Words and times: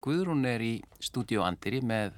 Guðrún 0.00 0.46
er 0.48 0.62
í 0.64 0.74
stúdíu 1.02 1.42
Andiri 1.44 1.82
með 1.84 2.14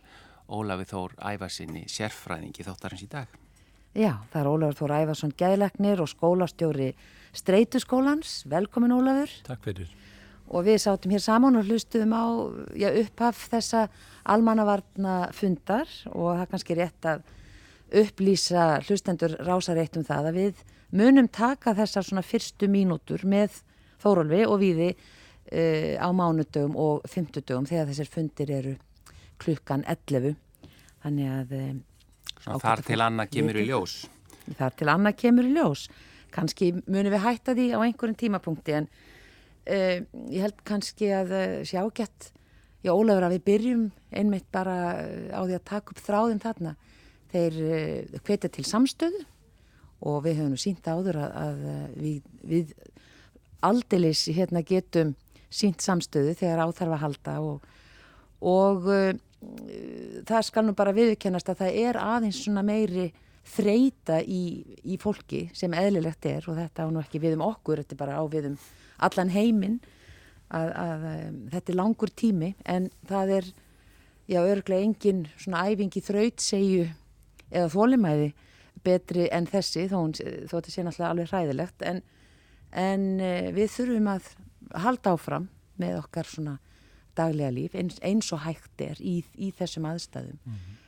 Ólafi 0.52 0.84
Þór 0.86 1.16
Ævarsinni, 1.32 1.82
sérfræðingi 1.90 2.62
þáttarins 2.66 3.02
í 3.02 3.08
dag. 3.10 3.32
Já, 3.92 4.22
það 4.30 4.38
er 4.40 4.50
Ólafur 4.52 4.78
Þór 4.78 4.94
Ævarsson, 5.00 5.32
gæðleiknir 5.36 6.00
og 6.00 6.10
skólastjóri 6.12 6.92
Streytuskólans. 7.36 8.42
Velkomin 8.48 8.94
Ólafur. 8.94 9.32
Takk 9.48 9.66
fyrir. 9.66 9.90
Og 10.52 10.66
við 10.68 10.78
sátum 10.84 11.12
hér 11.14 11.24
saman 11.24 11.58
og 11.58 11.66
hlustuðum 11.66 12.14
á 12.14 12.24
já, 12.78 12.88
upphaf 13.02 13.46
þessa 13.50 13.86
almannavarna 14.30 15.16
fundar 15.34 15.90
og 16.12 16.36
það 16.36 16.44
er 16.44 16.50
kannski 16.52 16.76
rétt 16.78 17.08
að 17.08 17.24
upplýsa 18.02 18.68
hlustendur 18.86 19.34
rásareitt 19.42 19.98
um 19.98 20.06
það 20.06 20.30
að 20.30 20.38
við 20.38 20.62
munum 20.94 21.28
taka 21.28 21.74
þessar 21.76 22.06
svona 22.06 22.24
fyrstu 22.24 22.68
mínútur 22.70 23.26
með 23.28 23.58
Þórólfi 24.02 24.44
og 24.46 24.60
Víði 24.62 24.92
uh, 25.52 25.94
á 26.00 26.08
mánudögum 26.16 26.76
og 26.80 27.06
fymtudögum 27.10 27.68
þegar 27.68 27.90
þessir 27.90 28.10
fundir 28.10 28.52
eru 28.52 28.74
klukkan 29.42 29.84
11. 29.88 30.36
Þannig 31.04 31.32
að... 31.36 31.56
Uh, 31.58 32.58
Þar 32.62 32.82
til 32.82 32.98
annað 32.98 33.32
kemur 33.36 33.58
í 33.60 33.66
ljós. 33.68 33.96
Þar 34.58 34.76
til 34.78 34.90
annað 34.90 35.18
kemur 35.20 35.46
í 35.46 35.54
ljós. 35.54 35.86
Kanski 36.32 36.72
munum 36.80 37.12
við 37.12 37.22
hætta 37.22 37.54
því 37.54 37.66
á 37.76 37.78
einhverjum 37.84 38.18
tímapunkti 38.18 38.76
en 38.80 38.88
uh, 38.88 39.98
ég 40.32 40.40
held 40.42 40.62
kannski 40.66 41.12
að 41.14 41.34
sjá 41.68 41.82
gett, 41.94 42.32
já 42.82 42.94
Ólafur 42.94 43.28
að 43.28 43.36
við 43.36 43.44
byrjum 43.50 43.84
einmitt 44.10 44.48
bara 44.54 44.76
á 45.30 45.40
því 45.44 45.58
að 45.58 45.68
taka 45.68 45.94
upp 45.94 46.02
þráðin 46.02 46.42
þarna. 46.42 46.74
Þeir 47.32 47.54
hvetja 48.26 48.50
til 48.52 48.64
samstöðu 48.68 49.22
og 50.02 50.24
við 50.26 50.40
höfum 50.40 50.52
nú 50.52 50.58
sínt 50.60 50.88
áður 50.90 51.20
að, 51.22 51.36
að 51.38 51.60
við, 51.94 52.24
við 52.42 52.72
aldeilis 53.62 54.26
hérna 54.34 54.64
getum 54.66 55.14
sínt 55.52 55.84
samstöðu 55.84 56.34
þegar 56.38 56.64
áþarf 56.66 56.96
að 56.96 57.02
halda 57.04 57.36
og, 57.44 57.66
og 58.40 58.88
uh, 58.88 59.12
það 60.28 60.46
skal 60.48 60.64
nú 60.66 60.76
bara 60.78 60.94
viðkennast 60.96 61.50
að 61.52 61.64
það 61.64 61.80
er 61.82 61.98
aðeins 62.00 62.42
svona 62.44 62.64
meiri 62.66 63.10
þreita 63.52 64.20
í, 64.22 64.62
í 64.86 64.98
fólki 65.02 65.48
sem 65.56 65.72
eðlilegt 65.74 66.26
er 66.30 66.46
og 66.46 66.58
þetta 66.60 66.86
á 66.86 66.88
nú 66.92 67.02
ekki 67.02 67.20
við 67.22 67.36
um 67.38 67.48
okkur, 67.48 67.82
þetta 67.82 67.96
er 67.96 68.02
bara 68.04 68.20
á 68.20 68.24
við 68.30 68.52
um 68.52 68.60
allan 69.02 69.32
heiminn 69.34 69.80
að, 70.52 70.70
að 70.70 71.06
um, 71.10 71.40
þetta 71.52 71.72
er 71.72 71.78
langur 71.80 72.12
tími 72.22 72.52
en 72.68 72.88
það 73.08 73.34
er 73.38 73.50
já 74.30 74.40
örglega 74.44 74.86
engin 74.86 75.24
svona 75.34 75.66
æfingi 75.68 76.04
þraut 76.04 76.42
segju 76.42 76.86
eða 77.50 77.72
þólimæði 77.72 78.30
betri 78.86 79.26
en 79.34 79.46
þessi 79.50 79.88
þó, 79.90 79.98
þó 80.14 80.54
þetta 80.54 80.72
sé 80.72 80.86
náttúrulega 80.86 81.10
alveg 81.10 81.32
hræðilegt 81.32 81.84
en, 81.88 82.02
en 82.70 83.08
uh, 83.18 83.50
við 83.56 83.74
þurfum 83.74 84.10
að 84.14 84.30
halda 84.80 85.14
áfram 85.16 85.48
með 85.80 85.98
okkar 86.02 86.28
svona 86.28 86.58
daglega 87.16 87.52
líf 87.52 87.74
eins, 87.76 87.98
eins 88.02 88.30
og 88.32 88.44
hægt 88.46 88.80
er 88.80 89.00
í, 89.00 89.20
í 89.36 89.50
þessum 89.56 89.88
aðstæðum. 89.90 90.38
Mm 90.44 90.52
-hmm. 90.52 90.78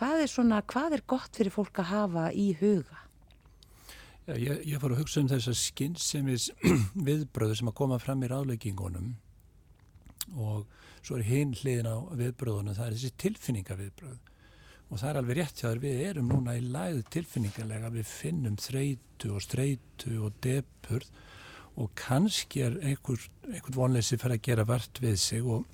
Hvað 0.00 0.22
er 0.22 0.32
svona, 0.32 0.62
hvað 0.62 0.92
er 0.96 1.02
gott 1.06 1.36
fyrir 1.36 1.52
fólk 1.52 1.78
að 1.78 1.90
hafa 1.92 2.32
í 2.32 2.52
huga? 2.60 3.00
Já, 4.26 4.34
ég, 4.36 4.66
ég 4.66 4.80
fór 4.80 4.92
að 4.94 5.02
hugsa 5.02 5.20
um 5.20 5.28
þess 5.28 5.48
að 5.48 5.58
skynnsemis 5.60 6.50
viðbröðu 7.08 7.56
sem 7.56 7.68
að 7.68 7.74
koma 7.74 7.98
fram 7.98 8.22
í 8.22 8.30
ráleikingunum 8.30 9.14
og 10.36 10.66
svo 11.02 11.16
er 11.16 11.24
hinn 11.24 11.54
hliðin 11.56 11.88
á 11.88 11.96
viðbröðunum, 12.12 12.76
það 12.76 12.86
er 12.86 12.96
þessi 12.96 13.12
tilfinningaviðbröð 13.24 14.18
og 14.90 14.98
það 14.98 15.10
er 15.10 15.18
alveg 15.20 15.38
rétt 15.38 15.60
hjá 15.60 15.68
þér, 15.68 15.82
við 15.84 16.00
erum 16.08 16.30
núna 16.30 16.56
í 16.58 16.62
læðu 16.66 17.02
tilfinningarlega, 17.14 17.92
við 17.94 18.06
finnum 18.10 18.56
þreitu 18.60 19.34
og 19.34 19.44
streitu 19.44 20.16
og 20.20 20.38
depurð 20.44 21.10
og 21.76 21.92
kannski 21.98 22.64
er 22.66 22.76
einhver, 22.82 23.22
einhvern 23.48 23.76
vonleysi 23.76 24.18
fyrir 24.20 24.38
að 24.38 24.44
gera 24.48 24.66
vart 24.68 25.00
við 25.02 25.16
sig 25.22 25.44
og, 25.44 25.64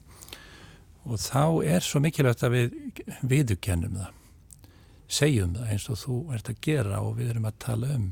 og 1.07 1.21
þá 1.23 1.65
er 1.65 1.85
svo 1.85 2.03
mikilvægt 2.05 2.45
að 2.47 2.57
við 2.57 2.79
viðukennum 3.27 3.99
það. 4.01 4.15
Segjum 5.07 5.55
það 5.55 5.73
eins 5.73 5.87
og 5.93 6.01
þú 6.01 6.17
ert 6.35 6.51
að 6.51 6.63
gera 6.67 7.03
og 7.03 7.21
við 7.21 7.31
erum 7.35 7.47
að 7.47 7.61
tala 7.63 7.93
um. 7.95 8.09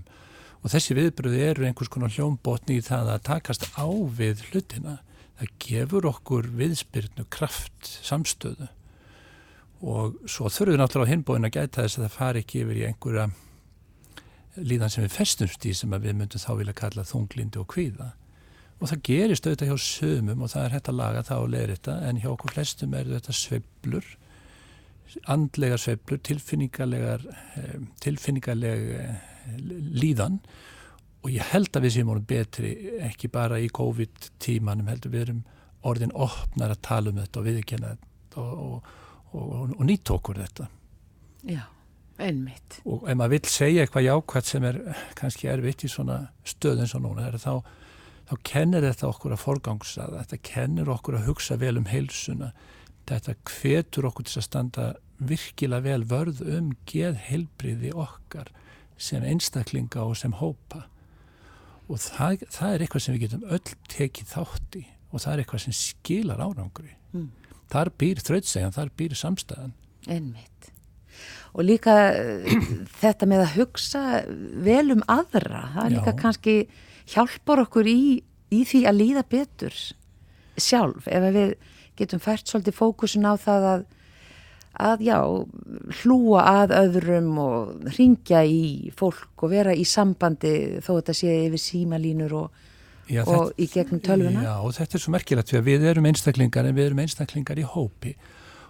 Og 0.62 0.72
þessi 0.72 0.96
viðbröði 0.96 1.40
eru 1.44 1.66
einhvers 1.68 1.90
konar 1.92 2.12
hljómbotni 2.14 2.78
í 2.78 2.84
það 2.84 3.10
að 3.16 3.24
takast 3.26 3.66
á 3.76 3.86
við 3.90 4.44
hlutina. 4.48 5.00
Það 5.34 5.56
gefur 5.66 6.06
okkur 6.08 6.48
viðspyrnu 6.56 7.26
kraft 7.34 7.90
samstöðu. 8.06 8.70
Og 9.84 10.14
svo 10.30 10.48
þurfum 10.48 10.76
við 10.76 10.80
náttúrulega 10.80 11.10
á 11.10 11.12
hinbóin 11.12 11.48
að 11.50 11.56
gæta 11.58 11.82
þess 11.82 11.98
að 11.98 12.06
það 12.06 12.14
fari 12.14 12.44
ekki 12.44 12.62
yfir 12.62 12.78
í 12.78 12.86
einhverja 12.88 13.26
líðan 14.56 14.92
sem 14.92 15.04
við 15.04 15.16
festumst 15.16 15.64
í 15.66 15.72
sem 15.76 15.94
við 15.94 16.12
myndum 16.18 16.42
þá 16.42 16.52
vilja 16.58 16.76
kalla 16.78 17.06
þunglindi 17.08 17.60
og 17.60 17.70
kvíða. 17.72 18.10
Og 18.80 18.90
það 18.90 19.02
gerist 19.06 19.46
auðvitað 19.46 19.70
hjá 19.70 19.86
sömum 19.86 20.44
og 20.44 20.52
það 20.52 20.66
er 20.66 20.76
hægt 20.76 20.90
að 20.90 20.98
laga 20.98 21.24
það 21.24 21.44
og 21.44 21.50
leira 21.54 21.76
þetta 21.76 21.94
en 22.08 22.20
hjá 22.20 22.28
okkur 22.32 22.54
flestum 22.54 22.94
er 22.98 23.10
þetta 23.14 23.34
sveplur 23.38 24.10
andlegar 25.30 25.78
sveplur 25.78 26.18
tilfinningarlegar 26.26 27.26
eh, 27.60 27.76
tilfinningarleg 28.02 28.86
eh, 28.98 29.26
líðan. 29.94 30.40
Og 31.24 31.32
ég 31.32 31.52
held 31.54 31.70
að 31.72 31.86
við 31.86 31.94
séum 31.96 32.10
orðin 32.12 32.28
betri 32.28 32.72
ekki 33.06 33.30
bara 33.32 33.60
í 33.62 33.70
COVID 33.72 34.30
tímanum 34.42 34.90
heldur 34.90 35.14
við 35.14 35.26
erum 35.28 35.44
orðin 35.84 36.12
opnar 36.12 36.74
að 36.74 36.82
tala 36.84 37.12
um 37.12 37.20
þetta 37.22 37.40
og 37.40 37.46
viðkjöna 37.48 37.94
þetta 37.94 38.42
og, 38.42 38.58
og, 38.64 38.90
og, 39.32 39.78
og 39.78 39.86
nýtt 39.88 40.12
okkur 40.12 40.42
þetta. 40.44 40.68
Já 41.48 41.64
Einmitt. 42.22 42.78
Og 42.86 43.08
ef 43.10 43.16
maður 43.18 43.34
vil 43.34 43.50
segja 43.50 43.84
eitthvað 43.84 44.06
jákvæmt 44.06 44.50
sem 44.50 44.66
er 44.68 44.78
kannski 45.18 45.48
erfitt 45.50 45.82
í 45.86 45.90
svona 45.90 46.18
stöðun 46.46 46.90
svo 46.90 47.00
núna, 47.02 47.26
þá, 47.42 47.64
þá 48.30 48.34
kennir 48.46 48.86
þetta 48.86 49.08
okkur 49.08 49.34
að 49.34 49.42
forgangsaða, 49.42 50.22
þetta 50.22 50.40
kennir 50.46 50.92
okkur 50.94 51.18
að 51.18 51.28
hugsa 51.30 51.58
vel 51.58 51.74
um 51.80 51.88
heilsuna, 51.90 52.52
þetta 53.10 53.34
hvetur 53.50 54.08
okkur 54.10 54.28
til 54.28 54.38
að 54.38 54.46
standa 54.46 54.88
virkilega 55.24 55.86
vel 55.88 56.06
vörð 56.10 56.42
um 56.46 56.72
geð 56.90 57.18
heilbriði 57.26 57.94
okkar 57.98 58.52
sem 59.00 59.24
einstaklinga 59.26 60.04
og 60.06 60.14
sem 60.18 60.34
hópa. 60.38 60.84
Og 61.90 61.98
það, 62.00 62.46
það 62.54 62.76
er 62.76 62.84
eitthvað 62.84 63.04
sem 63.04 63.16
við 63.16 63.26
getum 63.26 63.48
öll 63.50 63.74
tekið 63.90 64.30
þátt 64.30 64.78
í 64.78 64.84
og 65.14 65.22
það 65.22 65.32
er 65.32 65.42
eitthvað 65.42 65.64
sem 65.66 65.76
skilar 65.78 66.42
árangri. 66.42 66.94
Mm. 67.14 67.28
Þar 67.74 67.90
býr 67.98 68.22
þrautsegjan, 68.22 68.74
þar 68.74 68.94
býr 68.98 69.18
samstæðan. 69.18 69.74
Einmitt 70.04 70.73
og 71.54 71.66
líka 71.66 71.96
eh, 72.12 72.54
þetta 73.02 73.28
með 73.30 73.44
að 73.46 73.56
hugsa 73.58 74.04
vel 74.66 74.88
um 74.94 75.04
aðra, 75.10 75.68
það 75.76 75.84
er 75.84 75.94
líka 75.96 76.16
kannski 76.18 76.56
hjálpar 77.14 77.64
okkur 77.66 77.88
í, 77.90 78.00
í 78.54 78.62
því 78.68 78.84
að 78.88 79.00
líða 79.00 79.24
betur 79.30 79.76
sjálf. 80.60 81.08
Ef 81.10 81.28
við 81.34 81.54
getum 81.98 82.22
fært 82.22 82.50
svolítið 82.50 82.78
fókusin 82.78 83.26
á 83.26 83.34
það 83.38 83.66
að, 83.70 83.84
að 84.90 85.04
já, 85.06 85.18
hlúa 86.02 86.44
að 86.50 86.76
öðrum 86.80 87.32
og 87.42 87.90
ringja 87.98 88.42
í 88.46 88.92
fólk 88.98 89.46
og 89.46 89.54
vera 89.54 89.74
í 89.74 89.86
sambandi 89.86 90.82
þó 90.82 90.96
þetta 90.96 91.18
sé 91.18 91.34
yfir 91.46 91.62
símalínur 91.62 92.38
og, 92.40 92.62
já, 93.06 93.22
og 93.22 93.52
þetta, 93.52 93.58
í 93.58 93.68
gegnum 93.76 94.02
tölvuna. 94.02 94.46
Já 94.46 94.54
og 94.56 94.74
þetta 94.78 94.98
er 94.98 95.04
svo 95.04 95.14
merkilegt 95.14 95.52
því 95.52 95.60
að 95.60 95.68
við 95.70 95.90
erum 95.92 96.10
einstaklingar 96.10 96.70
en 96.70 96.78
við 96.78 96.90
erum 96.90 97.04
einstaklingar 97.04 97.62
í 97.62 97.68
hópi 97.76 98.16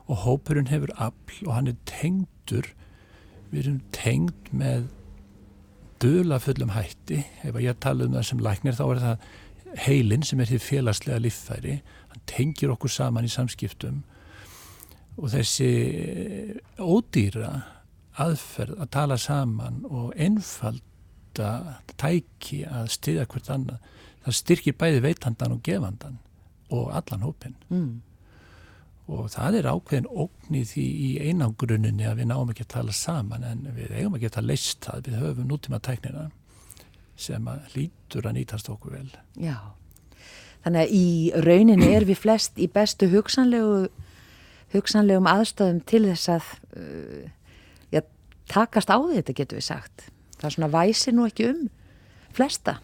og 0.06 0.24
hópurinn 0.24 0.68
hefur 0.68 0.92
afl 1.00 1.46
og 1.48 1.54
hann 1.56 1.70
er 1.70 1.78
tengdur 1.88 2.68
við 3.50 3.60
erum 3.62 3.80
tengd 3.94 4.50
með 4.52 4.88
döla 6.02 6.40
fullum 6.42 6.74
hætti. 6.74 7.22
Ef 7.46 7.56
ég 7.62 7.78
tala 7.80 8.08
um 8.08 8.16
það 8.16 8.26
sem 8.28 8.42
læknir 8.44 8.76
þá 8.76 8.84
er 8.86 9.02
það 9.04 9.28
heilin 9.84 10.26
sem 10.26 10.40
er 10.40 10.50
því 10.50 10.58
félagslega 10.62 11.22
líffæri. 11.22 11.76
Hann 12.10 12.26
tengir 12.30 12.74
okkur 12.74 12.92
saman 12.92 13.26
í 13.26 13.32
samskiptum. 13.32 14.02
Og 15.16 15.30
þessi 15.30 15.70
ódýra 16.82 17.52
aðferð 18.20 18.82
að 18.82 18.90
tala 18.94 19.18
saman 19.18 19.84
og 19.86 20.12
einfalda 20.18 21.50
tæki 21.98 22.64
að 22.66 22.90
stiðja 22.94 23.28
hvert 23.30 23.50
annað 23.54 23.94
það 24.24 24.38
styrkir 24.38 24.76
bæði 24.80 25.00
veitandan 25.04 25.54
og 25.56 25.62
gefandan 25.66 26.18
og 26.74 26.90
allan 26.94 27.24
hópin 27.26 27.56
mm 27.68 27.94
og 29.04 29.28
það 29.34 29.58
er 29.58 29.68
ákveðin 29.68 30.08
ógn 30.08 30.56
í 30.56 30.62
í 30.80 31.10
einangruninni 31.28 32.06
að 32.08 32.22
við 32.22 32.30
náum 32.30 32.52
ekki 32.52 32.64
að 32.64 32.72
tala 32.72 32.94
saman 32.96 33.44
en 33.44 33.66
við 33.76 33.92
eigum 33.98 34.16
ekki 34.16 34.30
að 34.32 34.48
leist 34.48 34.80
það. 34.86 35.02
Við 35.08 35.18
höfum 35.20 35.50
nútíma 35.50 35.80
tæknina 35.84 36.30
sem 37.16 37.48
að 37.48 37.76
lítur 37.76 38.28
að 38.28 38.38
nýtast 38.38 38.70
okkur 38.72 38.96
vel. 38.96 39.10
Já, 39.38 39.58
þannig 40.64 40.80
að 40.86 40.96
í 40.96 41.06
rauninni 41.44 41.90
er 41.94 42.08
við 42.08 42.22
flest 42.24 42.58
í 42.58 42.70
bestu 42.72 43.10
hugsanlegu 43.12 43.84
hugsanlegum 44.74 45.28
aðstöðum 45.30 45.84
til 45.86 46.02
þess 46.08 46.32
að 46.34 46.48
uh, 46.80 47.28
já, 47.94 48.00
takast 48.50 48.90
á 48.90 48.98
þetta 48.98 49.36
getur 49.36 49.60
við 49.60 49.68
sagt. 49.68 50.08
Það 50.40 50.48
er 50.48 50.56
svona 50.56 50.72
væsi 50.72 51.14
nú 51.14 51.28
ekki 51.28 51.52
um 51.52 51.62
flesta 52.34 52.80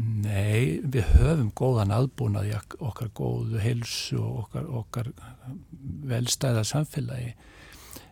Nei, 0.00 0.80
við 0.80 1.08
höfum 1.18 1.50
góðan 1.56 1.92
aðbúnað 1.92 2.48
í 2.48 2.52
okkar 2.78 3.10
góðu 3.16 3.60
heilsu 3.60 4.20
og 4.22 4.44
okkar, 4.44 4.68
okkar 4.80 5.10
velstæða 6.08 6.62
samfélagi 6.68 7.34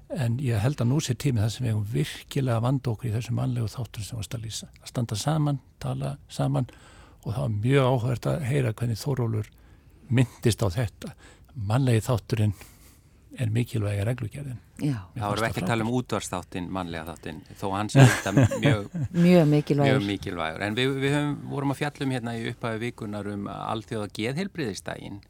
en 0.09 0.39
ég 0.41 0.61
held 0.61 0.81
að 0.81 0.89
nú 0.91 0.99
sé 1.05 1.15
tími 1.21 1.41
það 1.43 1.53
sem 1.55 1.65
við 1.67 1.73
hefum 1.73 1.89
virkilega 1.93 2.65
vand 2.65 2.89
okkur 2.93 3.11
í 3.11 3.15
þessu 3.15 3.35
mannlegu 3.37 3.69
þáttur 3.73 4.05
sem 4.05 4.21
varst 4.21 4.37
að 4.37 4.45
lýsa. 4.47 4.69
Að 4.81 4.91
standa 4.93 5.19
saman, 5.21 5.61
tala 5.81 6.15
saman 6.33 6.69
og 7.25 7.33
það 7.33 7.43
var 7.43 7.55
mjög 7.57 7.91
áhverð 7.93 8.31
að 8.33 8.47
heyra 8.49 8.73
hvernig 8.73 9.01
Þórólur 9.03 9.51
myndist 10.09 10.65
á 10.65 10.69
þetta. 10.73 11.15
mannlegi 11.55 12.05
þátturinn 12.07 12.55
er 13.37 13.51
mikilvægi 13.53 14.05
reglugerðin. 14.09 14.61
Já. 14.81 14.97
Það 15.15 15.33
voru 15.33 15.47
ekki 15.49 15.63
að 15.63 15.71
tala 15.71 15.85
um 15.85 15.91
útvarstáttin, 15.99 16.69
mannlega 16.73 17.13
þáttin, 17.13 17.41
þó 17.61 17.67
hans 17.75 17.97
er 17.99 18.09
þetta 18.09 18.33
mjög, 18.63 18.87
mjög 19.27 19.51
mikilvægur. 19.53 19.91
Mjög 19.91 20.07
mikilvægur. 20.09 20.65
En 20.65 20.79
við, 20.79 20.95
við 21.03 21.17
höfum, 21.17 21.35
vorum 21.53 21.75
að 21.75 21.81
fjallum 21.83 22.15
hérna 22.17 22.37
í 22.39 22.47
upphæðu 22.53 22.83
vikunar 22.87 23.29
um 23.35 23.45
allþjóða 23.53 24.09
geðheilbriðistægin 24.19 25.21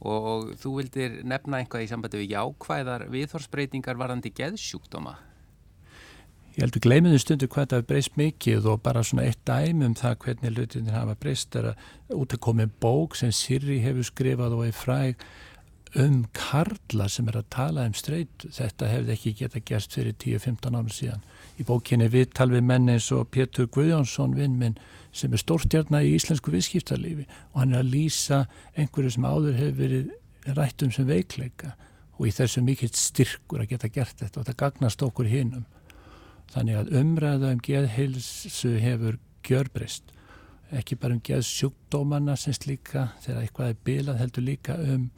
og, 0.00 0.18
og 0.18 0.50
þú 0.58 0.74
vildir 0.80 1.16
nefna 1.28 1.62
einhvað 1.62 1.86
í 1.86 1.90
sambandi 1.92 2.22
við 2.24 2.36
jákvæðar 2.36 3.08
viðhorsbreytingar 3.14 4.00
varðandi 4.00 4.34
geðsjúkdóma. 4.34 5.18
Ég 6.58 6.64
heldur 6.64 6.82
gleimiðu 6.82 7.20
stundu 7.22 7.46
hvað 7.46 7.68
það 7.70 7.82
breyst 7.86 8.16
mikið 8.18 8.64
og 8.72 8.80
bara 8.82 9.04
svona 9.06 9.28
eitt 9.28 9.44
dæmi 9.46 9.86
um 9.86 9.92
það 9.94 10.16
hvernig 10.24 10.56
hlutinir 10.56 10.96
hafa 10.96 11.14
breyst 11.20 11.54
er 11.54 11.68
að 11.70 12.16
út 12.18 12.34
að 12.34 12.40
komið 12.48 12.72
bók 12.82 13.14
sem 13.14 13.30
Sirri 13.30 13.76
hefur 13.84 14.08
skrifað 14.08 14.56
og 14.56 14.64
er 14.66 14.74
fræg 14.74 15.22
um 15.96 16.22
karla 16.36 17.08
sem 17.08 17.28
er 17.30 17.38
að 17.40 17.48
tala 17.54 17.86
um 17.88 17.94
streyt. 17.96 18.46
Þetta 18.52 18.90
hefði 18.90 19.14
ekki 19.14 19.34
geta 19.40 19.62
gerst 19.64 19.96
fyrir 19.96 20.16
10-15 20.20 20.76
árum 20.76 20.92
síðan. 20.92 21.24
Í 21.58 21.66
bókinni 21.68 22.08
við 22.12 22.32
talvið 22.36 22.64
menn 22.68 22.92
eins 22.92 23.08
og 23.14 23.28
Pétur 23.34 23.68
Guðjónsson 23.72 24.36
vinnminn 24.36 24.78
sem 25.12 25.32
er 25.32 25.42
stórstjarnar 25.42 26.06
í 26.06 26.14
íslensku 26.18 26.52
viðskiptarlífi 26.54 27.26
og 27.52 27.60
hann 27.62 27.74
er 27.74 27.82
að 27.82 27.92
lýsa 27.94 28.44
einhverju 28.76 29.14
sem 29.14 29.28
áður 29.28 29.56
hefur 29.58 29.78
verið 29.80 30.56
rættum 30.58 30.92
sem 30.94 31.08
veikleika 31.08 31.74
og 32.18 32.28
í 32.28 32.34
þessu 32.34 32.62
mikill 32.66 32.92
styrkur 32.94 33.62
að 33.62 33.72
geta 33.72 33.90
gert 33.92 34.20
þetta 34.20 34.40
og 34.40 34.46
þetta 34.46 34.62
gagnast 34.64 35.02
okkur 35.06 35.30
hinnum. 35.30 35.64
Þannig 36.52 36.78
að 36.80 36.92
umræða 37.00 37.52
um 37.54 37.62
geðheilsu 37.64 38.74
hefur 38.82 39.18
gjörbreyst. 39.46 40.12
Ekki 40.74 40.98
bara 41.00 41.16
um 41.16 41.24
geðsjúkdómanna 41.24 42.36
sem 42.36 42.56
slíka 42.56 43.10
þegar 43.24 43.42
eitthvað 43.44 43.72
er 43.72 43.82
bilað 43.88 44.22
heldur 44.22 44.44
líka 44.44 44.76
um 44.84 45.08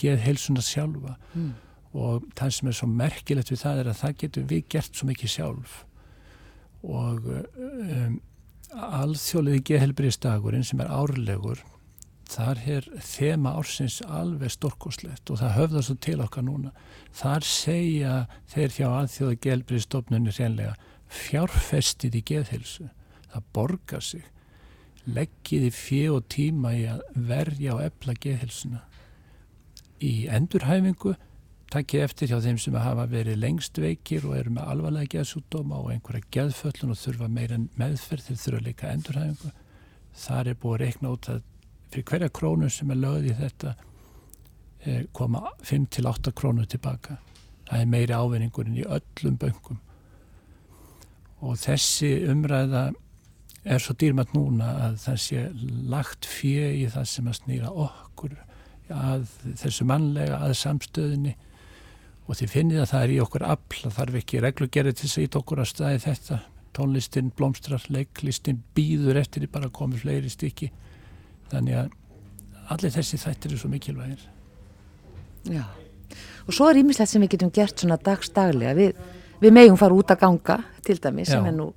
geðheilsuna 0.00 0.64
sjálfa. 0.64 1.16
Mm. 1.34 1.52
og 1.90 2.26
það 2.38 2.50
sem 2.54 2.68
er 2.70 2.74
svo 2.78 2.86
merkilegt 2.86 3.48
við 3.50 3.62
það 3.64 3.78
er 3.80 3.88
að 3.90 3.96
það 3.98 4.12
getur 4.20 4.44
við 4.52 4.66
gert 4.70 4.94
svo 4.94 5.06
mikið 5.08 5.32
sjálf. 5.32 5.72
Og 6.86 7.26
um, 7.34 8.20
alþjóliði 8.70 9.64
geðhelbriðstagurinn 9.72 10.66
sem 10.68 10.82
er 10.84 10.92
árlegur 10.94 11.64
þar 12.30 12.60
er 12.70 12.86
þema 13.02 13.56
ársins 13.58 13.98
alveg 14.06 14.52
storkoslegt 14.54 15.32
og 15.32 15.40
það 15.40 15.56
höfða 15.56 15.82
svo 15.82 15.96
til 16.06 16.20
okkar 16.22 16.46
núna. 16.46 16.70
Þar 17.10 17.46
segja 17.48 18.14
þeir 18.52 18.76
hjá 18.76 18.86
alþjóða 18.90 19.40
geðhelbriðstofnunni 19.46 20.34
reynlega 20.36 20.76
fjárfestið 21.10 22.20
í 22.20 22.24
geðhelsu 22.30 22.86
það 23.32 23.48
borgar 23.56 24.04
sig. 24.04 24.22
Leggiði 25.10 25.72
fjö 25.74 26.16
og 26.18 26.28
tíma 26.30 26.74
í 26.76 26.84
að 26.92 27.02
verja 27.30 27.74
og 27.74 27.84
ebla 27.88 28.14
geðhelsuna 28.20 28.84
í 30.00 30.14
endurhæfingu 30.32 31.14
takkið 31.70 32.04
eftir 32.04 32.30
hjá 32.30 32.40
þeim 32.42 32.58
sem 32.58 32.76
hafa 32.82 33.06
verið 33.10 33.38
lengst 33.38 33.78
veikir 33.78 34.24
og 34.26 34.36
eru 34.38 34.54
með 34.56 34.70
alvarlega 34.72 35.12
geðsútdóma 35.14 35.78
og 35.78 35.92
einhverja 35.92 36.26
geðföllun 36.34 36.94
og 36.94 36.98
þurfa 36.98 37.28
meira 37.30 37.60
meðferð 37.78 38.26
til 38.26 38.38
þurfa 38.42 38.62
líka 38.66 38.90
endurhæfingu. 38.90 39.52
Þar 40.20 40.50
er 40.50 40.58
búið 40.58 40.74
að 40.74 40.82
reikna 40.82 41.12
út 41.14 41.30
að 41.30 41.44
fyrir 41.90 42.06
hverja 42.10 42.30
krónu 42.40 42.70
sem 42.70 42.90
er 42.90 42.98
lögð 42.98 43.30
í 43.30 43.36
þetta 43.38 43.74
eh, 44.82 45.04
koma 45.14 45.44
5-8 45.66 46.34
krónu 46.40 46.66
tilbaka. 46.66 47.20
Það 47.70 47.84
er 47.84 47.94
meiri 47.94 48.18
ávinningurinn 48.18 48.82
í 48.82 48.88
öllum 48.88 49.38
böngum. 49.38 49.78
Og 51.46 51.56
þessi 51.56 52.16
umræða 52.28 52.90
er 53.62 53.80
svo 53.80 53.94
dýrmætt 53.94 54.34
núna 54.34 54.74
að 54.88 55.02
það 55.04 55.18
sé 55.22 55.48
lagt 55.92 56.26
fjö 56.26 56.70
í 56.80 56.86
það 56.90 57.10
sem 57.14 57.30
að 57.30 57.42
snýra 57.44 57.70
okkur 57.70 58.38
að 58.94 59.26
þessu 59.60 59.86
mannlega 59.88 60.40
að 60.44 60.56
samstöðinni 60.60 61.34
og 62.26 62.38
þið 62.38 62.52
finnið 62.54 62.82
að 62.84 62.90
það 62.92 63.04
er 63.04 63.12
í 63.14 63.20
okkur 63.24 63.44
afl 63.46 63.84
að 63.88 63.96
þarf 63.98 64.18
ekki 64.20 64.42
reglugerði 64.44 64.96
til 65.00 65.10
að 65.10 65.24
ít 65.24 65.38
okkur 65.40 65.62
að 65.62 65.70
staði 65.72 66.02
þetta. 66.04 66.40
Tónlistin 66.76 67.32
blómstrar, 67.34 67.82
leiklistin 67.90 68.60
býður 68.76 69.18
eftir 69.18 69.42
því 69.42 69.50
bara 69.50 69.72
komið 69.74 70.04
fleiri 70.04 70.30
stykki. 70.30 70.70
Þannig 71.50 71.80
að 71.80 71.96
allir 72.70 72.94
þessi 72.94 73.18
þættir 73.18 73.56
er 73.56 73.62
svo 73.62 73.70
mikilvægir. 73.72 74.22
Já, 75.50 75.64
og 76.46 76.54
svo 76.54 76.68
er 76.70 76.78
ímislegt 76.80 77.10
sem 77.10 77.22
við 77.24 77.34
getum 77.34 77.52
gert 77.54 77.80
svona 77.80 77.98
dagstaglega 77.98 78.76
við, 78.76 78.98
við 79.42 79.54
megum 79.56 79.78
fara 79.80 79.96
út 79.96 80.12
að 80.12 80.22
ganga 80.22 80.58
til 80.86 80.98
dæmi 81.00 81.24
sem 81.26 81.42
Já. 81.42 81.50
er 81.50 81.56
nú 81.56 81.70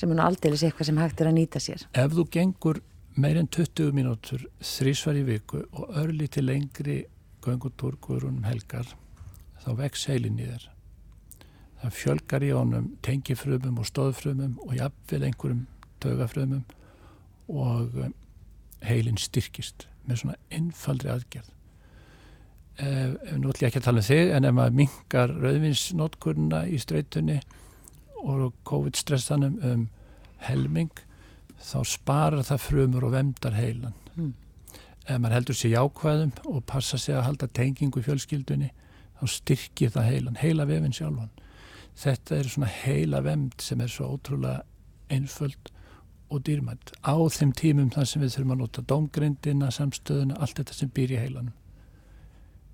sem 0.00 0.10
er 0.10 0.16
nú 0.16 0.24
aldrei 0.24 0.54
eitthvað 0.54 0.88
sem 0.88 1.00
hægt 1.00 1.20
er 1.20 1.28
að 1.28 1.36
nýta 1.36 1.60
sér. 1.60 1.84
Ef 1.92 2.14
þú 2.16 2.24
gengur 2.32 2.80
meirinn 3.18 3.48
20 3.50 3.94
mínútur 3.94 4.44
þrísvar 4.62 5.18
í 5.18 5.24
viku 5.26 5.64
og 5.72 5.96
örli 5.98 6.28
til 6.30 6.46
lengri 6.46 6.98
göngutúrkur 7.44 8.26
um 8.28 8.44
helgar 8.44 8.86
þá 9.64 9.70
vex 9.78 10.06
heilin 10.10 10.38
í 10.38 10.46
þér. 10.46 10.66
Það 11.80 11.96
fjölgar 11.96 12.44
í 12.44 12.50
honum 12.54 12.90
tengifrömmum 13.04 13.80
og 13.80 13.88
stóðfrömmum 13.88 14.58
og 14.66 14.74
jafnvel 14.76 15.22
einhverjum 15.26 15.62
tögafrömmum 16.04 16.64
og 17.48 17.96
um, 17.96 18.14
heilin 18.84 19.18
styrkist 19.20 19.88
með 20.06 20.22
svona 20.22 20.38
einfaldri 20.52 21.10
aðgerð. 21.12 21.50
Ef, 22.80 23.16
nú 23.36 23.50
ætlum 23.50 23.66
ég 23.66 23.68
ekki 23.68 23.80
að 23.80 23.88
tala 23.88 24.00
um 24.00 24.06
þig 24.06 24.34
en 24.36 24.48
ef 24.48 24.56
maður 24.56 24.76
mingar 24.78 25.34
rauðvinsnótkurna 25.34 26.62
í 26.70 26.78
streytunni 26.80 27.40
og 28.20 28.52
COVID-stressanum 28.68 29.58
um 29.66 29.86
helming 30.44 30.92
þá 31.60 31.80
sparar 31.86 32.46
það 32.46 32.62
frumur 32.64 33.06
og 33.08 33.16
vemdar 33.16 33.56
heilan. 33.58 33.96
Mm. 34.16 34.32
ef 35.06 35.18
maður 35.18 35.34
heldur 35.34 35.56
sér 35.56 35.72
jákvæðum 35.74 36.32
og 36.46 36.64
passa 36.68 36.98
sér 37.00 37.18
að 37.18 37.26
halda 37.26 37.46
tengingu 37.56 37.98
í 38.02 38.04
fjölskyldunni 38.04 38.70
þá 39.18 39.22
styrkir 39.32 39.92
það 39.94 40.08
heilan 40.10 40.40
heila 40.40 40.66
vefinn 40.68 40.94
sjálfan. 40.94 41.30
Þetta 41.98 42.36
er 42.36 42.50
svona 42.52 42.68
heila 42.70 43.20
vemd 43.24 43.64
sem 43.64 43.80
er 43.80 43.90
svo 43.90 44.12
ótrúlega 44.14 44.62
einföld 45.10 45.72
og 46.30 46.44
dýrmænt 46.46 46.92
á 47.02 47.16
þeim 47.16 47.54
tímum 47.58 47.90
þar 47.90 48.06
sem 48.06 48.22
við 48.22 48.36
þurfum 48.36 48.54
að 48.54 48.60
nota 48.62 48.84
domgrindina, 48.86 49.72
samstöðuna, 49.74 50.38
allt 50.38 50.60
þetta 50.60 50.76
sem 50.76 50.92
býr 50.94 51.16
í 51.16 51.18
heilanum. 51.24 51.56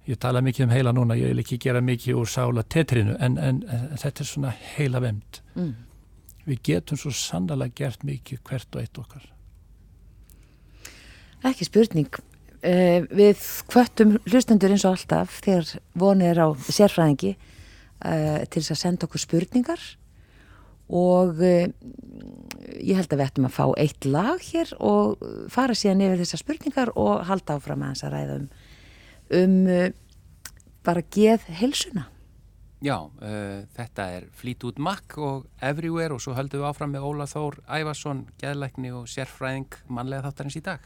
Ég 0.06 0.20
tala 0.22 0.42
mikið 0.44 0.66
um 0.66 0.74
heila 0.74 0.92
núna, 0.92 1.16
ég 1.18 1.32
vil 1.32 1.42
ekki 1.42 1.58
gera 1.62 1.80
mikið 1.82 2.20
úr 2.20 2.28
sála 2.30 2.62
tetrinu 2.62 3.16
en, 3.18 3.38
en, 3.38 3.62
en 3.64 3.88
þetta 3.96 4.22
er 4.22 4.28
svona 4.28 4.52
heila 4.76 5.00
vemd 5.02 5.40
mm 5.54 5.74
við 6.46 6.62
getum 6.70 7.00
svo 7.00 7.12
sannlega 7.14 7.74
gert 7.74 8.06
mikið 8.06 8.42
hvert 8.46 8.76
og 8.76 8.82
eitt 8.82 9.00
okkar. 9.00 9.26
Ekki 11.46 11.66
spurning. 11.68 12.22
Uh, 12.66 13.04
við 13.12 13.42
hvöttum 13.70 14.16
hlustendur 14.26 14.72
eins 14.72 14.86
og 14.88 14.96
alltaf 14.96 15.36
þegar 15.44 15.76
vonið 15.98 16.32
er 16.32 16.40
á 16.42 16.48
sérfræðingi 16.56 17.34
uh, 17.36 18.40
til 18.48 18.62
þess 18.62 18.72
að 18.74 18.80
senda 18.80 19.06
okkur 19.06 19.22
spurningar 19.22 19.84
og 20.88 21.42
uh, 21.44 21.68
ég 22.80 22.96
held 22.96 23.12
að 23.12 23.20
við 23.20 23.26
ættum 23.26 23.46
að 23.46 23.54
fá 23.58 23.66
eitt 23.76 24.08
lag 24.08 24.42
hér 24.48 24.72
og 24.80 25.22
fara 25.52 25.76
síðan 25.76 26.02
yfir 26.08 26.24
þessar 26.24 26.42
spurningar 26.42 26.92
og 26.96 27.26
halda 27.28 27.58
áfram 27.60 27.84
að 27.84 27.92
hans 27.92 28.04
að 28.06 28.16
ræða 28.16 28.40
um, 28.40 28.50
um 29.36 29.56
bara 30.86 31.06
geð 31.12 31.46
helsuna. 31.60 32.08
Já, 32.84 32.98
uh, 33.00 33.62
þetta 33.72 34.04
er 34.18 34.26
Fleetwood 34.36 34.76
Mac 34.82 35.16
og 35.16 35.46
Everywhere 35.64 36.12
og 36.12 36.20
svo 36.20 36.34
höldum 36.36 36.60
við 36.60 36.68
áfram 36.68 36.92
með 36.92 37.06
Óla 37.08 37.26
Þór 37.30 37.62
Ævarsson, 37.72 38.26
geðleikni 38.42 38.92
og 38.92 39.08
sérfræðing 39.08 39.78
mannlega 39.88 40.28
þáttarins 40.28 40.58
í 40.60 40.64
dag. 40.66 40.84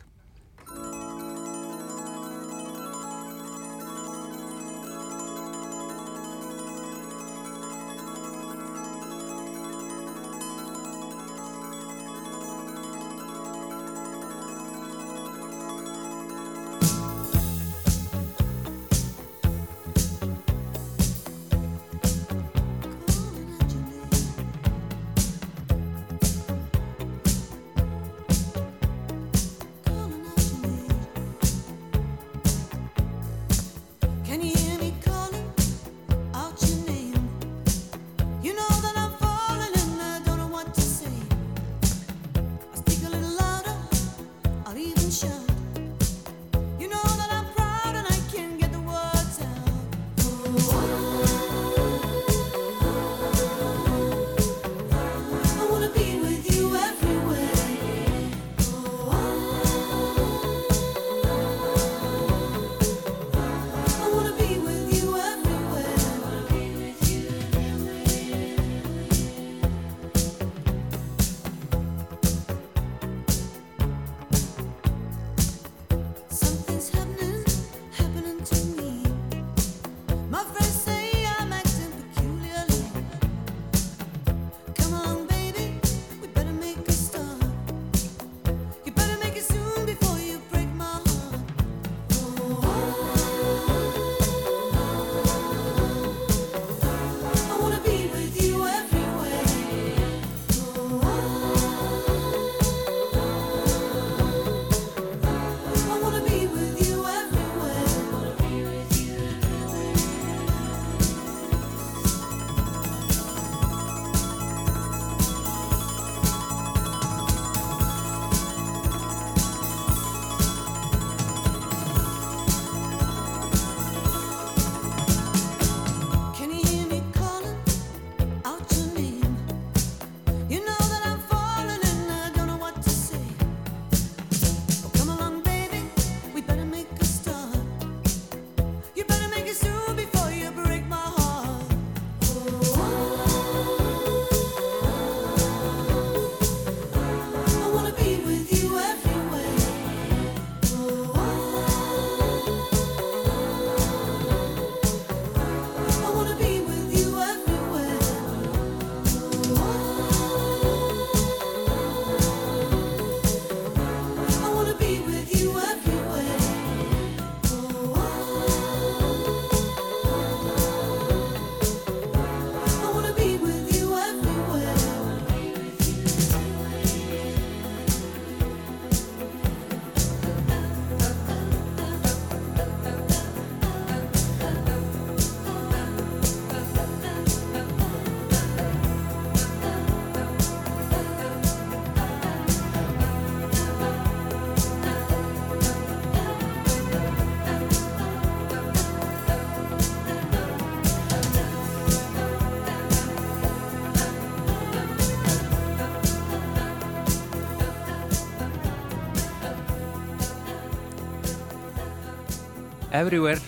Everywhere 213.01 213.41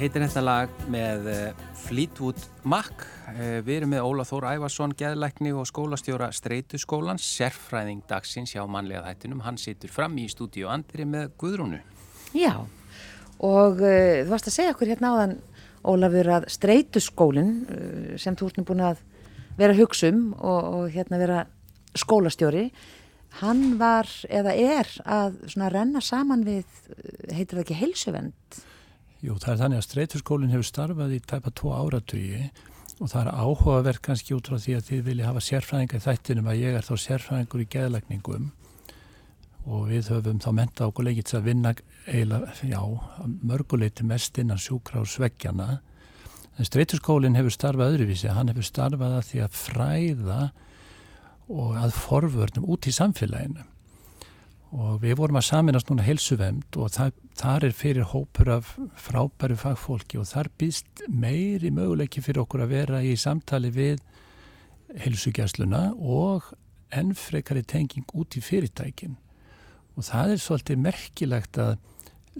heitir 0.00 0.24
þetta 0.24 0.40
lag 0.42 0.70
með 0.90 1.26
eh, 1.30 1.58
Fleetwood 1.78 2.40
Mac. 2.66 3.04
Eh, 3.30 3.60
við 3.62 3.76
erum 3.76 3.92
með 3.92 4.06
Óla 4.08 4.24
Þór 4.26 4.46
Ævarsson, 4.48 4.94
geðlækni 4.98 5.52
og 5.54 5.68
skólastjóra 5.68 6.32
Streytuskólans, 6.34 7.22
sérfræðing 7.36 8.00
dagsins 8.10 8.56
hjá 8.56 8.64
mannlega 8.66 9.04
þættinum. 9.04 9.44
Hann 9.44 9.60
situr 9.62 9.92
fram 9.94 10.16
í 10.18 10.24
stúdíu 10.32 10.66
Andri 10.72 11.06
með 11.06 11.30
Guðrúnu. 11.38 11.78
Já, 12.34 12.64
og 13.38 13.78
uh, 13.78 14.24
þú 14.24 14.32
varst 14.32 14.50
að 14.50 14.56
segja 14.56 14.72
okkur 14.74 14.90
hérna 14.90 15.12
áðan, 15.14 15.36
Ólafur, 15.86 16.32
að 16.38 16.48
Streytuskólinn, 16.56 17.52
uh, 17.68 18.08
sem 18.18 18.38
þú 18.40 18.48
ert 18.50 18.58
nú 18.58 18.64
búin 18.72 18.82
að 18.88 19.04
vera 19.60 19.76
hugsum 19.78 20.32
og, 20.40 20.72
og 20.80 20.96
hérna 20.96 21.20
vera 21.22 21.44
skólastjóri, 21.94 22.66
hann 23.38 23.78
var 23.78 24.10
eða 24.26 24.56
er 24.58 24.90
að 25.06 25.38
renna 25.76 26.02
saman 26.02 26.42
við, 26.48 26.66
heitir 27.30 27.60
það 27.60 27.64
ekki 27.68 27.80
heilsuvend? 27.84 28.60
Jú, 29.20 29.34
það 29.36 29.52
er 29.52 29.58
þannig 29.60 29.80
að 29.80 29.84
streyturskólinn 29.84 30.52
hefur 30.54 30.64
starfað 30.64 31.10
í 31.12 31.18
tæpa 31.28 31.50
tvo 31.52 31.74
áratugi 31.76 32.46
og 33.00 33.10
það 33.10 33.20
er 33.20 33.28
áhugaverð 33.36 34.00
kannski 34.06 34.36
út 34.36 34.48
frá 34.48 34.56
því 34.60 34.76
að 34.78 34.86
þið 34.86 35.02
vilja 35.08 35.28
hafa 35.28 35.42
sérfræðinga 35.44 35.98
í 36.00 36.04
þættinum 36.06 36.48
að 36.48 36.60
ég 36.60 36.78
er 36.78 36.86
þá 36.86 36.94
sérfræðingur 37.02 37.64
í 37.64 37.68
geðlagningum 37.74 38.48
og 39.68 39.82
við 39.90 40.08
höfum 40.14 40.40
þá 40.40 40.48
menta 40.56 40.88
okkur 40.88 41.08
leikits 41.08 41.36
að 41.36 41.50
vinna 41.50 41.74
eiginlega, 42.06 42.54
já, 42.64 42.80
mörguleiti 43.44 44.06
mest 44.08 44.40
innan 44.40 44.60
sjúkra 44.60 45.02
og 45.02 45.12
sveggjana 45.12 45.68
en 46.56 46.68
streyturskólinn 46.68 47.36
hefur 47.36 47.52
starfað 47.54 47.94
öðruvísi, 47.94 48.32
hann 48.32 48.48
hefur 48.52 48.66
starfað 48.66 49.18
að 49.18 49.28
því 49.28 49.42
að 49.44 49.60
fræða 49.60 50.40
og 51.50 51.76
að 51.80 51.96
forvörnum 51.96 52.68
út 52.72 52.88
í 52.88 52.94
samfélaginu 52.96 53.68
og 54.70 55.00
við 55.02 55.16
vorum 55.18 55.38
að 55.40 55.48
saminast 55.48 55.88
núna 55.90 56.04
helsuvemd 56.06 56.76
og 56.78 56.92
það, 56.94 57.14
þar 57.38 57.66
er 57.66 57.72
fyrir 57.74 58.06
hópur 58.12 58.50
af 58.54 58.74
frábæru 59.02 59.56
fagfólki 59.58 60.20
og 60.20 60.28
þar 60.30 60.50
býst 60.60 61.02
meiri 61.10 61.72
möguleiki 61.74 62.22
fyrir 62.22 62.44
okkur 62.44 62.62
að 62.64 62.74
vera 62.76 63.00
í 63.02 63.16
samtali 63.18 63.72
við 63.74 63.98
helsugjastluna 65.02 65.90
og 65.98 66.52
ennfrekari 66.94 67.64
tenging 67.66 68.06
út 68.14 68.36
í 68.38 68.42
fyrirtækin. 68.42 69.16
Og 69.98 70.06
það 70.06 70.34
er 70.34 70.42
svolítið 70.42 70.84
merkilegt 70.84 71.58
að 71.58 71.74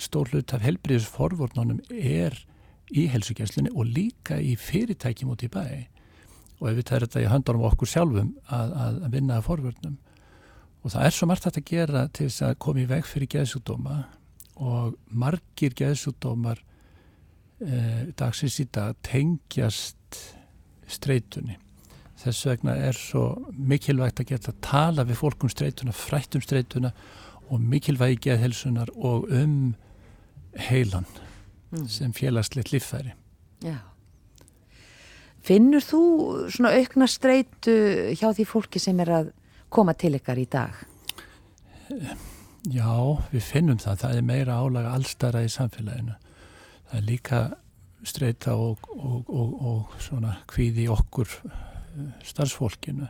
stór 0.01 0.31
hlut 0.31 0.55
af 0.55 0.63
helbriðisforvornunum 0.63 1.83
er 1.91 2.37
í 2.91 3.09
helsugjastlunni 3.11 3.73
og 3.75 3.91
líka 3.91 4.39
í 4.39 4.55
fyrirtækjum 4.59 5.35
út 5.35 5.43
í 5.47 5.51
bæ. 5.51 5.67
Og 6.61 6.71
ef 6.71 6.79
við 6.79 6.87
tærum 6.91 7.09
þetta 7.09 7.25
í 7.25 7.31
höndunum 7.31 7.67
okkur 7.71 7.91
sjálfum 7.91 8.33
að, 8.47 8.79
að 8.79 9.11
vinna 9.17 9.41
að 9.41 9.47
forvörnum 9.49 9.99
og 10.81 10.93
það 10.95 11.07
er 11.07 11.15
svo 11.15 11.29
margt 11.29 11.49
að 11.51 11.63
gera 11.69 12.07
til 12.09 12.29
þess 12.29 12.47
að 12.47 12.59
koma 12.65 12.83
í 12.83 12.89
veg 12.89 13.09
fyrir 13.09 13.31
geðsúdóma 13.35 13.97
og 14.61 14.97
margir 15.09 15.75
geðsúdómar 15.77 16.61
eh, 17.65 18.07
dagsins 18.17 18.61
í 18.63 18.69
dag 18.73 18.97
tengjast 19.07 20.21
streytunni. 20.91 21.59
Þess 22.21 22.47
vegna 22.49 22.75
er 22.77 22.97
svo 22.97 23.25
mikilvægt 23.57 24.21
að 24.21 24.33
geta 24.35 24.53
að 24.53 24.63
tala 24.65 25.07
við 25.09 25.21
fólk 25.23 25.45
um 25.47 25.53
streytuna, 25.53 25.95
frætt 25.97 26.37
um 26.37 26.45
streytuna 26.45 26.93
og 27.51 27.61
mikilvægi 27.61 28.21
geðhelsunar 28.27 28.93
og 28.97 29.29
um 29.33 29.75
heilan 30.57 31.07
mm. 31.73 31.87
sem 31.89 32.13
félagslegt 32.17 32.73
líffæri. 32.75 33.15
Já. 33.65 33.81
Finnur 35.41 35.81
þú 35.85 36.03
svona 36.53 36.75
aukna 36.77 37.09
streytu 37.09 37.75
hjá 38.13 38.29
því 38.37 38.47
fólki 38.49 38.83
sem 38.83 39.01
er 39.01 39.13
að 39.17 39.31
koma 39.71 39.95
til 39.99 40.17
ykkar 40.19 40.41
í 40.41 40.47
dag? 40.51 40.83
Já, 42.71 42.93
við 43.33 43.47
finnum 43.47 43.79
það. 43.81 44.03
Það 44.03 44.19
er 44.19 44.27
meira 44.27 44.59
álaga 44.61 44.95
allstara 44.97 45.45
í 45.47 45.51
samfélaginu. 45.53 46.17
Það 46.91 46.99
er 46.99 47.07
líka 47.07 47.41
streyta 48.07 48.57
og, 48.57 48.85
og, 48.93 49.29
og, 49.29 49.57
og 49.71 49.97
svona 50.03 50.37
hvíði 50.51 50.87
okkur 50.93 51.31
eh, 51.49 52.13
starfsfólkinu. 52.27 53.09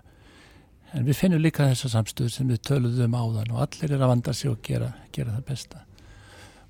En 0.90 1.06
við 1.06 1.18
finnum 1.20 1.42
líka 1.42 1.68
þessa 1.70 1.92
samstöð 1.92 2.32
sem 2.34 2.48
við 2.50 2.64
töluðum 2.66 3.14
áðan 3.14 3.52
og 3.54 3.62
allir 3.66 3.94
er 3.94 4.02
að 4.02 4.10
vanda 4.10 4.34
sig 4.34 4.50
og 4.50 4.58
gera, 4.66 4.90
gera 5.14 5.36
það 5.36 5.44
besta. 5.50 5.84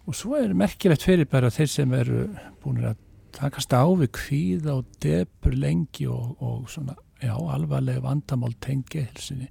Og 0.08 0.16
svo 0.16 0.36
er 0.36 0.52
merkilegt 0.56 1.04
fyrir 1.06 1.28
bara 1.30 1.52
þeir 1.52 1.70
sem 1.72 1.94
eru 1.96 2.26
búin 2.64 2.82
að 2.84 2.98
takast 3.36 3.72
á 3.72 3.84
við 3.86 4.10
hvíða 4.18 4.80
og 4.80 4.88
debur 5.00 5.54
lengi 5.56 6.08
og 6.10 6.66
svona, 6.68 6.96
já, 7.20 7.34
alvarlega 7.34 8.02
vandamál 8.04 8.54
tengi 8.60 9.04
helsinni 9.04 9.50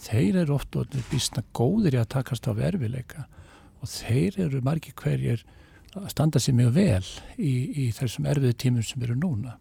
þeir 0.00 0.42
eru 0.44 0.56
oft 0.56 0.76
og 0.78 0.92
býstna 1.10 1.42
góðir 1.56 1.98
í 1.98 2.00
að 2.00 2.12
takast 2.16 2.48
á 2.48 2.52
verfileika 2.56 3.26
og 3.80 3.90
þeir 3.90 4.38
eru 4.46 4.60
margi 4.64 4.92
hverjir 4.96 5.44
að 5.96 6.10
standa 6.12 6.40
sér 6.42 6.56
mjög 6.58 6.74
vel 6.76 7.06
í, 7.36 7.52
í 7.84 7.86
þessum 7.96 8.28
erfiðu 8.30 8.56
tímum 8.62 8.86
sem 8.86 9.02
eru 9.02 9.16
núna. 9.18 9.56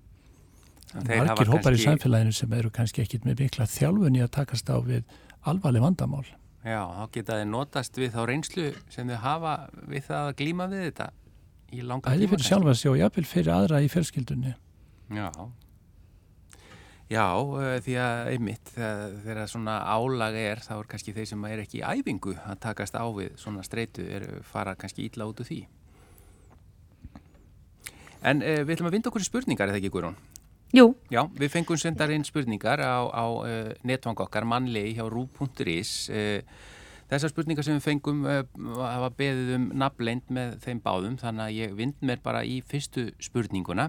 Margir 0.93 1.49
hópar 1.49 1.73
kannski... 1.73 1.81
í 1.81 1.87
samfélaginu 1.87 2.35
sem 2.35 2.53
eru 2.57 2.71
kannski 2.73 3.03
ekkit 3.03 3.25
með 3.25 3.45
mikla 3.45 3.67
þjálfun 3.69 4.19
í 4.19 4.23
að 4.25 4.35
takast 4.37 4.69
á 4.69 4.77
við 4.85 5.07
alvarleg 5.49 5.85
vandamál. 5.85 6.25
Já, 6.65 6.81
þá 6.83 7.03
geta 7.15 7.39
þeir 7.39 7.49
notast 7.49 7.97
við 7.97 8.13
þá 8.13 8.21
reynslu 8.29 8.67
sem 8.91 9.09
þau 9.09 9.19
hafa 9.23 9.55
við 9.87 10.05
það 10.09 10.27
að 10.27 10.35
glíma 10.41 10.69
við 10.69 10.85
þetta 10.89 11.09
í 11.69 11.81
langa 11.81 12.03
tíma. 12.03 12.09
Það 12.09 12.25
er 12.25 12.33
fyrir 12.33 12.49
sjálfa 12.49 12.75
sig 12.75 12.91
og 12.91 12.99
jáfnvel 12.99 13.25
fyrir 13.29 13.51
aðra 13.55 13.81
í 13.81 13.89
fjölskyldunni. 13.93 14.53
Já, 15.09 15.27
Já, 15.29 15.49
eh, 17.57 17.79
því 17.81 17.95
að 18.03 18.31
einmitt 18.35 18.71
þegar 18.75 19.43
svona 19.49 19.79
álag 19.89 20.37
er 20.37 20.61
þá 20.61 20.73
er 20.77 20.89
kannski 20.91 21.15
þeir 21.15 21.29
sem 21.31 21.45
er 21.49 21.63
ekki 21.63 21.81
í 21.81 21.85
æfingu 21.85 22.35
að 22.43 22.59
takast 22.67 22.93
á 22.93 23.05
við 23.09 23.33
svona 23.41 23.65
streitu 23.65 24.05
fara 24.45 24.77
kannski 24.77 25.07
ítla 25.09 25.25
út 25.29 25.41
úr 25.41 25.49
því. 25.49 25.63
En 28.25 28.43
uh, 28.43 28.59
við 28.65 28.75
ætlum 28.75 28.89
að 28.89 28.97
vinda 28.97 29.11
okkur 29.11 29.23
í 29.23 29.27
spurningar, 29.27 29.71
eða 29.71 29.79
ekki 29.79 29.91
Guðrún? 29.93 30.17
Jú. 30.75 30.91
Já, 31.09 31.23
við 31.39 31.53
fengum 31.53 31.79
sendarinn 31.81 32.27
spurningar 32.27 32.81
á, 32.83 33.07
á 33.09 33.25
uh, 33.25 33.71
netvang 33.87 34.19
okkar 34.25 34.45
mannlegi 34.45 34.97
hjá 34.97 35.05
rú.is. 35.09 35.93
Uh, 36.11 36.41
þessar 37.09 37.31
spurningar 37.31 37.65
sem 37.65 37.79
við 37.79 37.87
fengum 37.87 38.25
hafa 38.77 39.09
beðið 39.17 39.55
um 39.55 39.69
nafnleint 39.81 40.27
með 40.29 40.59
þeim 40.65 40.81
báðum 40.83 41.15
þannig 41.17 41.45
að 41.47 41.55
ég 41.57 41.71
vind 41.79 42.03
mér 42.05 42.19
bara 42.21 42.43
í 42.45 42.59
fyrstu 42.69 43.07
spurninguna. 43.23 43.87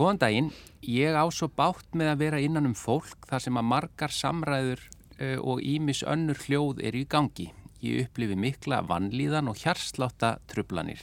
Góðan 0.00 0.16
daginn, 0.16 0.46
ég 0.80 1.12
á 1.12 1.28
svo 1.28 1.50
bátt 1.52 1.90
með 1.92 2.08
að 2.14 2.20
vera 2.22 2.38
innan 2.40 2.70
um 2.70 2.72
fólk 2.72 3.26
þar 3.28 3.42
sem 3.44 3.58
að 3.60 3.66
margar 3.68 4.14
samræður 4.16 4.80
uh, 5.20 5.36
og 5.44 5.60
ímis 5.60 6.00
önnur 6.08 6.40
hljóð 6.40 6.80
eru 6.88 7.02
í 7.02 7.08
gangi. 7.12 7.50
Ég 7.84 8.06
upplifi 8.06 8.38
mikla 8.40 8.78
vannlíðan 8.88 9.50
og 9.52 9.60
hjarsláta 9.60 10.38
trublanir. 10.48 11.02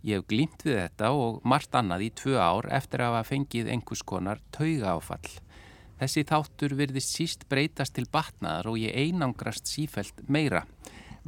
Ég 0.00 0.22
hef 0.22 0.30
glýmt 0.32 0.64
við 0.64 0.78
þetta 0.78 1.10
og 1.12 1.44
margt 1.44 1.76
annað 1.76 2.06
í 2.06 2.10
tvö 2.16 2.40
ár 2.40 2.70
eftir 2.80 3.04
að 3.04 3.12
hafa 3.18 3.28
fengið 3.34 3.68
einhvers 3.74 4.06
konar 4.08 4.40
tauga 4.56 4.94
áfall. 4.94 5.34
Þessi 6.00 6.24
þáttur 6.32 6.78
virðist 6.80 7.12
síst 7.12 7.44
breytast 7.52 7.98
til 7.98 8.08
batnaðar 8.08 8.70
og 8.72 8.80
ég 8.80 8.96
einangrast 8.96 9.68
sífælt 9.68 10.24
meira. 10.32 10.64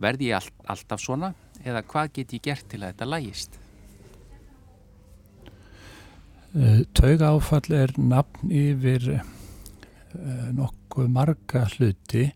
Verði 0.00 0.32
ég 0.32 0.40
all, 0.40 0.56
alltaf 0.64 1.04
svona 1.04 1.34
eða 1.60 1.84
hvað 1.84 2.16
get 2.16 2.32
ég 2.38 2.48
gert 2.48 2.72
til 2.72 2.80
að 2.80 2.94
þetta 2.94 3.12
lægist? 3.12 3.61
Eh, 6.52 6.82
tauga 6.92 7.30
áfall 7.32 7.72
er 7.72 7.94
nafn 7.96 8.50
yfir 8.52 9.06
eh, 9.16 10.48
nokkuð 10.52 11.06
marga 11.08 11.62
hluti. 11.72 12.26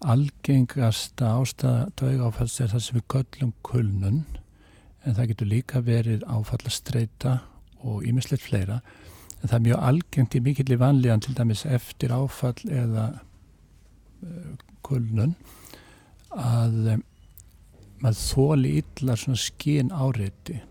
Algengasta 0.00 1.34
ástæða 1.36 1.90
tauga 1.92 2.30
áfalls 2.30 2.54
er 2.64 2.70
það 2.72 2.84
sem 2.86 2.96
við 2.96 3.04
göllum 3.12 3.50
kulnun 3.68 4.22
en 5.04 5.16
það 5.18 5.28
getur 5.32 5.50
líka 5.50 5.82
verið 5.84 6.24
áfallastreita 6.24 7.34
og 7.84 8.06
ímislegt 8.08 8.46
fleira. 8.46 8.80
En 9.42 9.52
það 9.52 9.58
er 9.58 9.66
mjög 9.66 9.84
algengt 9.90 10.38
í 10.38 10.42
mikill 10.48 10.72
í 10.72 10.80
vanlíðan 10.80 11.26
til 11.26 11.36
dæmis 11.36 11.66
eftir 11.68 12.16
áfall 12.16 12.64
eða 12.64 13.06
uh, 14.24 14.50
kulnun 14.84 15.36
að 16.32 16.96
maður 18.00 18.20
þóli 18.24 18.74
yllar 18.80 19.20
svona 19.20 19.40
skín 19.40 19.92
áreiti 19.92 20.62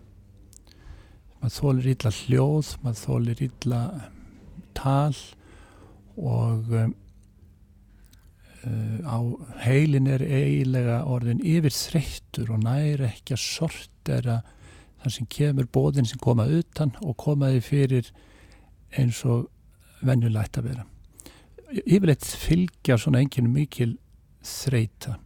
maður 1.40 1.56
þólir 1.56 1.92
illa 1.94 2.12
hljóð, 2.20 2.72
maður 2.84 3.04
þólir 3.04 3.44
illa 3.48 3.82
tal 4.76 5.16
og 6.20 6.72
um, 6.76 6.94
á 9.08 9.18
heilin 9.64 10.08
er 10.10 10.24
eiginlega 10.24 11.00
orðin 11.08 11.40
yfir 11.40 11.72
þreyttur 11.72 12.52
og 12.52 12.64
næri 12.64 13.08
ekki 13.08 13.36
að 13.36 13.44
sortera 13.44 14.40
þar 15.00 15.14
sem 15.14 15.28
kemur 15.32 15.68
bóðin 15.72 16.08
sem 16.08 16.20
koma 16.20 16.44
utan 16.44 16.92
og 17.00 17.16
komaði 17.20 17.62
fyrir 17.64 18.12
eins 19.00 19.22
og 19.24 19.48
vennulegt 20.04 20.58
að 20.60 20.70
vera. 20.72 20.86
Yfirleitt 21.70 22.26
fylgja 22.26 22.98
svona 22.98 23.22
enginn 23.22 23.52
mikil 23.54 23.94
þreita 24.44 25.16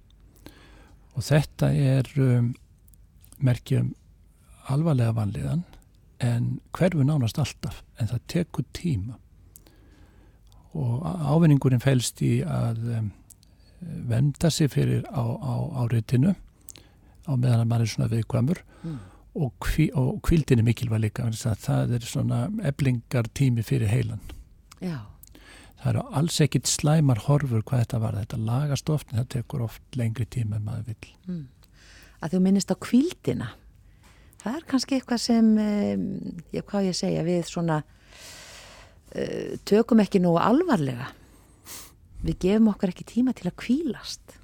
og 1.15 1.23
þetta 1.27 1.71
er 1.75 2.09
um, 2.21 2.51
merkjum 3.43 3.95
alvarlega 4.71 5.15
vanliðan 5.17 5.65
en 6.25 6.49
hverfu 6.77 7.05
nánast 7.07 7.39
alltaf 7.43 7.83
en 8.01 8.11
það 8.11 8.25
tekur 8.33 8.67
tíma 8.77 9.19
og 10.75 11.05
ávinningurinn 11.07 11.83
fælst 11.83 12.23
í 12.27 12.41
að 12.43 12.81
um, 12.99 13.11
venda 14.11 14.51
sig 14.51 14.73
fyrir 14.73 15.05
á, 15.07 15.23
á 15.23 15.55
áreitinu 15.85 16.35
á 17.25 17.33
meðan 17.33 17.63
að 17.63 17.69
maður 17.71 17.87
er 17.87 17.93
svona 17.93 18.11
viðkvæmur 18.13 18.61
mm. 18.83 19.01
og, 19.41 19.51
kví, 19.65 19.89
og 19.95 20.21
kvildin 20.27 20.63
er 20.63 20.69
mikilvæg 20.69 21.05
líka 21.07 21.27
það 21.31 21.97
er 21.99 22.07
svona 22.09 22.45
eblingar 22.67 23.31
tími 23.35 23.65
fyrir 23.67 23.93
heilan 23.93 24.23
Já. 24.81 25.07
það 25.81 25.91
eru 25.95 26.07
alls 26.21 26.41
ekkit 26.45 26.71
slæmar 26.71 27.25
horfur 27.29 27.63
hvað 27.63 27.85
þetta 27.85 28.03
var, 28.03 28.21
þetta 28.21 28.45
lagast 28.51 28.91
oft 28.91 29.13
en 29.13 29.23
það 29.23 29.33
tekur 29.39 29.67
oft 29.69 29.99
lengri 29.99 30.27
tíma 30.27 30.59
en 30.59 30.67
maður 30.67 30.91
vil 30.91 31.13
mm. 31.29 31.45
að 32.21 32.35
þú 32.35 32.43
minnist 32.49 32.75
á 32.75 32.77
kvildina 32.77 33.55
það 34.45 34.61
er 34.61 34.69
kannski 34.71 34.99
eitthvað 34.99 35.23
sem 35.25 35.51
ég, 35.59 36.63
hvað 36.63 36.91
ég 36.91 36.97
segja 36.99 37.27
við 37.27 37.43
svona 37.49 37.81
uh, 37.83 39.51
tökum 39.67 40.05
ekki 40.05 40.23
nú 40.23 40.37
alvarlega 40.39 41.11
við 42.25 42.41
gefum 42.47 42.73
okkar 42.73 42.93
ekki 42.95 43.09
tíma 43.17 43.35
til 43.37 43.51
að 43.51 43.59
kvílast 43.65 44.39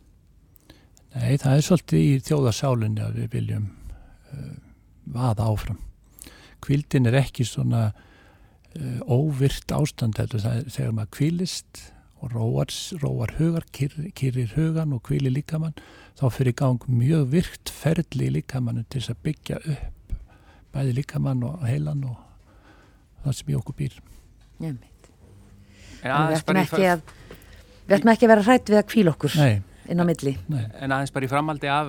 Nei, 1.10 1.34
það 1.42 1.56
er 1.56 1.64
svolítið 1.66 2.02
í 2.04 2.10
þjóðarsálinni 2.22 3.02
að 3.02 3.16
við 3.18 3.32
viljum 3.34 3.64
uh, 4.30 4.50
vaða 5.10 5.48
áfram. 5.50 5.80
Kvildin 6.62 7.08
er 7.10 7.16
ekki 7.18 7.46
svona 7.48 7.88
uh, 7.90 9.00
óvirt 9.10 9.74
ástand 9.74 10.20
það 10.20 10.36
er 10.52 10.68
þegar 10.70 10.94
maður 10.94 11.16
kvílist 11.16 11.82
og 12.20 12.34
róar, 12.36 12.70
róar 13.02 13.34
hugar, 13.40 13.66
kyrir, 13.74 14.10
kyrir 14.14 14.54
hugan 14.54 14.94
og 14.94 15.02
kvílir 15.08 15.34
líkamann 15.34 15.74
þá 16.20 16.26
fyrir 16.34 16.56
gang 16.58 16.84
mjög 16.88 17.30
virt 17.32 17.72
ferli 17.72 18.28
í 18.28 18.34
líkamannu 18.36 18.84
til 18.88 19.00
þess 19.00 19.14
að 19.14 19.22
byggja 19.28 19.60
upp 19.60 20.14
bæði 20.74 20.98
líkamann 21.00 21.42
og 21.46 21.64
heilan 21.66 22.04
og 22.06 22.18
það 23.24 23.38
sem 23.38 23.50
í 23.50 23.56
okkur 23.58 23.76
býr. 23.80 23.96
Veit. 24.60 25.08
Við 26.04 26.36
ættum 26.36 26.60
ekki 26.60 26.84
að 26.86 27.02
við 27.88 27.96
ættum 27.96 28.12
ekki 28.12 28.28
að 28.28 28.32
vera 28.34 28.46
hrætt 28.46 28.70
við 28.70 28.80
að 28.80 28.88
kvíla 28.92 29.16
okkur. 29.16 29.36
Nei 29.40 29.66
inn 29.90 29.98
á 29.98 30.06
milli. 30.06 30.36
Nei. 30.50 30.62
En 30.78 30.92
aðeins 30.94 31.12
bara 31.14 31.26
í 31.26 31.30
framaldi 31.30 31.70
af, 31.70 31.88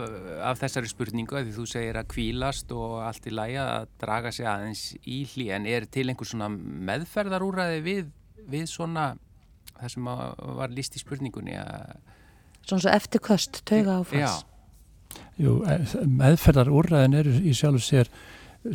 af 0.50 0.60
þessari 0.62 0.90
spurningu 0.90 1.38
því 1.38 1.52
þú 1.54 1.66
segir 1.70 2.00
að 2.00 2.08
kvílast 2.16 2.72
og 2.74 2.96
allt 3.06 3.28
í 3.30 3.34
læja 3.36 3.66
að 3.76 3.92
draga 4.02 4.32
sig 4.34 4.48
aðeins 4.50 4.86
í 5.06 5.20
hlý 5.34 5.52
en 5.54 5.68
er 5.70 5.86
til 5.86 6.08
einhver 6.10 6.30
svona 6.30 6.50
meðferðarúræði 6.90 7.84
við, 7.86 8.08
við 8.50 8.66
svona 8.72 9.12
það 9.76 9.94
sem 9.94 10.10
var 10.62 10.74
líst 10.74 10.98
í 10.98 11.04
spurningunni 11.04 11.60
að 11.62 11.94
Svona 12.66 12.86
svo 12.86 12.94
eftirköst, 12.96 13.62
tauga 13.68 14.00
áfans. 14.02 14.44
Jú, 15.42 15.60
e, 15.66 15.80
meðferðarúræðin 16.20 17.18
eru 17.22 17.34
í 17.42 17.56
sjálf 17.58 17.84
sér 17.86 18.12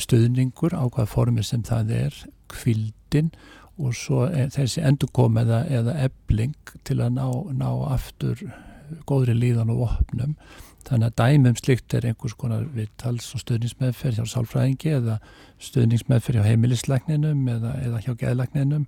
stuðningur 0.02 0.74
á 0.74 0.82
hvaða 0.88 1.08
formir 1.08 1.46
sem 1.46 1.62
það 1.66 1.92
er, 2.00 2.16
kvildin 2.50 3.30
og 3.76 3.94
svo 3.96 4.26
e, 4.26 4.48
þessi 4.54 4.82
endurkom 4.86 5.38
eða, 5.40 5.62
eða 5.70 5.96
ebling 6.08 6.56
til 6.88 7.00
að 7.04 7.18
ná, 7.18 7.26
ná 7.54 7.68
aftur 7.94 8.42
góðri 9.06 9.34
líðan 9.36 9.72
og 9.74 9.86
opnum 9.88 10.36
þannig 10.86 11.10
að 11.10 11.16
dæmum 11.18 11.56
slikt 11.58 11.94
er 11.98 12.06
einhvers 12.06 12.36
konar 12.38 12.66
viðtals 12.74 13.32
og 13.34 13.42
stöðningsmeðferð 13.42 14.20
hjá 14.20 14.30
sálfræðingi 14.30 14.92
eða 15.00 15.16
stöðningsmeðferð 15.66 16.38
hjá 16.38 16.50
heimilislegninum 16.52 17.48
eða, 17.56 17.72
eða 17.82 18.02
hjá 18.04 18.12
geðlegninum 18.20 18.86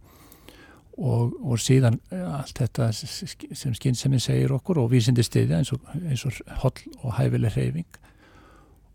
og, 0.98 1.34
og 1.40 1.60
síðan 1.62 2.00
eh, 2.10 2.24
allt 2.26 2.58
þetta 2.58 2.90
sem 2.92 3.74
skynnseminn 3.76 4.22
segir 4.22 4.54
okkur 4.56 4.82
og 4.82 4.90
vísindi 4.92 5.24
stiðja 5.26 5.60
eins 5.60 5.72
og, 5.74 5.84
eins 6.02 6.24
og 6.26 6.40
holl 6.64 6.82
og 7.02 7.14
hæfileg 7.18 7.54
hreyfing 7.54 8.00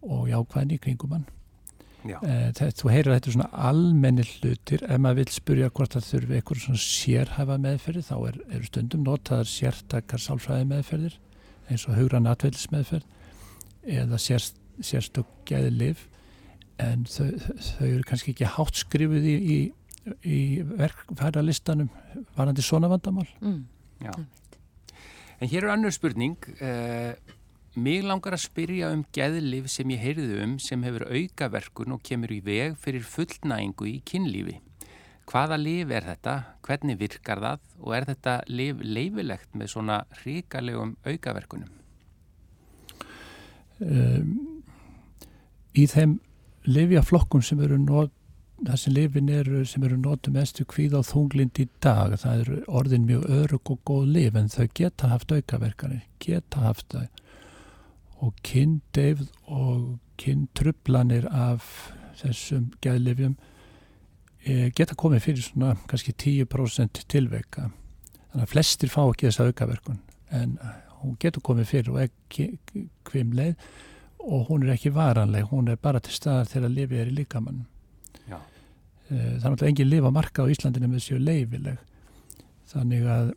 og 0.04 0.28
jákvæðin 0.28 0.76
í 0.76 0.82
kringumann 0.84 1.26
e, 2.04 2.72
þú 2.76 2.92
heyrir 2.92 3.14
að 3.14 3.20
þetta 3.20 3.30
er 3.30 3.36
svona 3.38 3.62
almenni 3.70 4.26
hlutir. 4.28 4.84
Ef 4.84 5.00
maður 5.00 5.22
vil 5.22 5.36
spurja 5.38 5.70
hvort 5.72 5.96
það 5.96 6.10
þurfi 6.10 6.38
eitthvað 6.38 6.64
svona 6.66 6.84
sérhæfa 6.84 7.60
meðferði 7.64 8.04
þá 8.10 8.16
er, 8.18 8.40
er 8.58 8.66
stundum 8.68 9.06
notaðar 9.08 9.52
sértakar 9.52 10.24
sálfræði 10.24 10.68
meðferðir 10.74 11.20
eins 11.72 11.88
og 11.88 11.96
hugran 11.98 12.28
atveils 12.28 12.68
meðferð 12.74 13.08
eða 13.84 14.20
sér, 14.20 14.44
sérstök 14.84 15.30
gæði 15.48 15.72
liv 15.78 16.04
en 16.82 17.06
þau, 17.08 17.30
þau 17.38 17.88
eru 17.88 18.04
kannski 18.08 18.34
ekki 18.34 18.52
hátt 18.58 18.80
skrifuð 18.80 19.28
í, 19.30 19.36
í, 19.38 19.58
í 20.28 20.40
verkfæralistanum 20.68 21.90
varandi 22.36 22.66
svona 22.66 22.90
vandamál 22.92 23.30
mm. 23.40 23.62
En 25.40 25.50
hér 25.50 25.66
er 25.66 25.74
annur 25.74 25.94
spurning 25.96 26.36
uh, 26.60 27.14
Mér 27.74 28.04
langar 28.06 28.36
að 28.36 28.44
spyrja 28.44 28.92
um 28.94 29.00
geðlif 29.16 29.66
sem 29.74 29.90
ég 29.96 30.02
heyrðu 30.04 30.36
um 30.44 30.52
sem 30.62 30.84
hefur 30.86 31.08
aukaverkun 31.10 31.96
og 31.96 32.04
kemur 32.06 32.30
í 32.30 32.38
veg 32.46 32.76
fyrir 32.78 33.02
fullnægingu 33.02 33.88
í 33.90 33.96
kynlífi. 34.06 34.60
Hvaða 35.26 35.58
lif 35.58 35.90
er 35.90 36.06
þetta? 36.06 36.36
Hvernig 36.62 37.00
virkar 37.00 37.42
það? 37.42 37.64
Og 37.82 37.96
er 37.98 38.06
þetta 38.12 38.36
lif 38.54 38.84
leifilegt 38.86 39.58
með 39.58 39.72
svona 39.74 39.98
ríkalegum 40.22 40.94
aukaverkunum? 41.02 41.72
Um, 43.82 44.62
í 45.74 45.88
þeim 45.90 46.20
lifjaflokkum 46.70 47.42
sem 47.42 47.64
eru 47.66 47.82
nót, 47.82 48.14
það 48.68 48.80
sem 48.80 48.96
lifin 48.96 49.32
eru 49.34 49.64
sem 49.68 49.84
eru 49.84 49.98
nótum 50.00 50.38
mestu 50.38 50.66
kvíð 50.70 50.96
á 51.00 51.02
þunglind 51.08 51.60
í 51.60 51.68
dag, 51.84 52.16
það 52.20 52.44
eru 52.44 52.60
orðin 52.80 53.08
mjög 53.10 53.26
örug 53.40 53.72
og 53.74 53.82
góð 53.88 54.06
lif 54.16 54.38
en 54.40 54.52
þau 54.54 54.68
geta 54.80 55.10
haft 55.12 55.34
aukaverkanir, 55.36 56.06
geta 56.24 56.64
haft 56.64 56.88
það 56.94 57.10
og 58.24 58.38
kynndeyfð 58.48 59.28
og 59.52 59.98
kynntrublanir 60.22 61.28
af 61.28 61.66
þessum 62.22 62.70
gæðlifjum 62.84 63.36
e, 64.46 64.70
geta 64.76 64.96
komið 64.96 65.26
fyrir 65.26 65.48
svona 65.48 65.74
kannski 65.90 66.14
10% 66.16 67.04
tilveika 67.12 67.68
þannig 67.68 68.46
að 68.46 68.54
flestir 68.54 68.94
fá 68.94 69.02
ekki 69.04 69.28
þessa 69.28 69.50
aukaverkun 69.50 70.00
en 70.34 70.56
hún 71.02 71.18
getur 71.20 71.44
komið 71.44 71.70
fyrir 71.70 71.92
og 71.94 72.04
ekki 72.06 72.54
kvimleið 73.10 73.58
og 74.24 74.48
hún 74.48 74.64
er 74.64 74.78
ekki 74.78 74.94
varanleg, 74.96 75.50
hún 75.52 75.68
er 75.68 75.80
bara 75.82 76.00
til 76.00 76.16
staðar 76.16 76.48
þegar 76.48 76.76
lifið 76.78 77.02
er 77.02 77.12
í 77.12 77.18
líkamann 77.18 77.66
það 79.10 79.22
er 79.22 79.40
náttúrulega 79.44 79.72
engin 79.72 79.90
lifa 79.90 80.12
marka 80.14 80.46
á 80.46 80.52
Íslandinu 80.52 80.90
með 80.90 81.02
þessu 81.02 81.20
leifileg 81.22 81.82
þannig 82.74 83.08
að, 83.10 83.32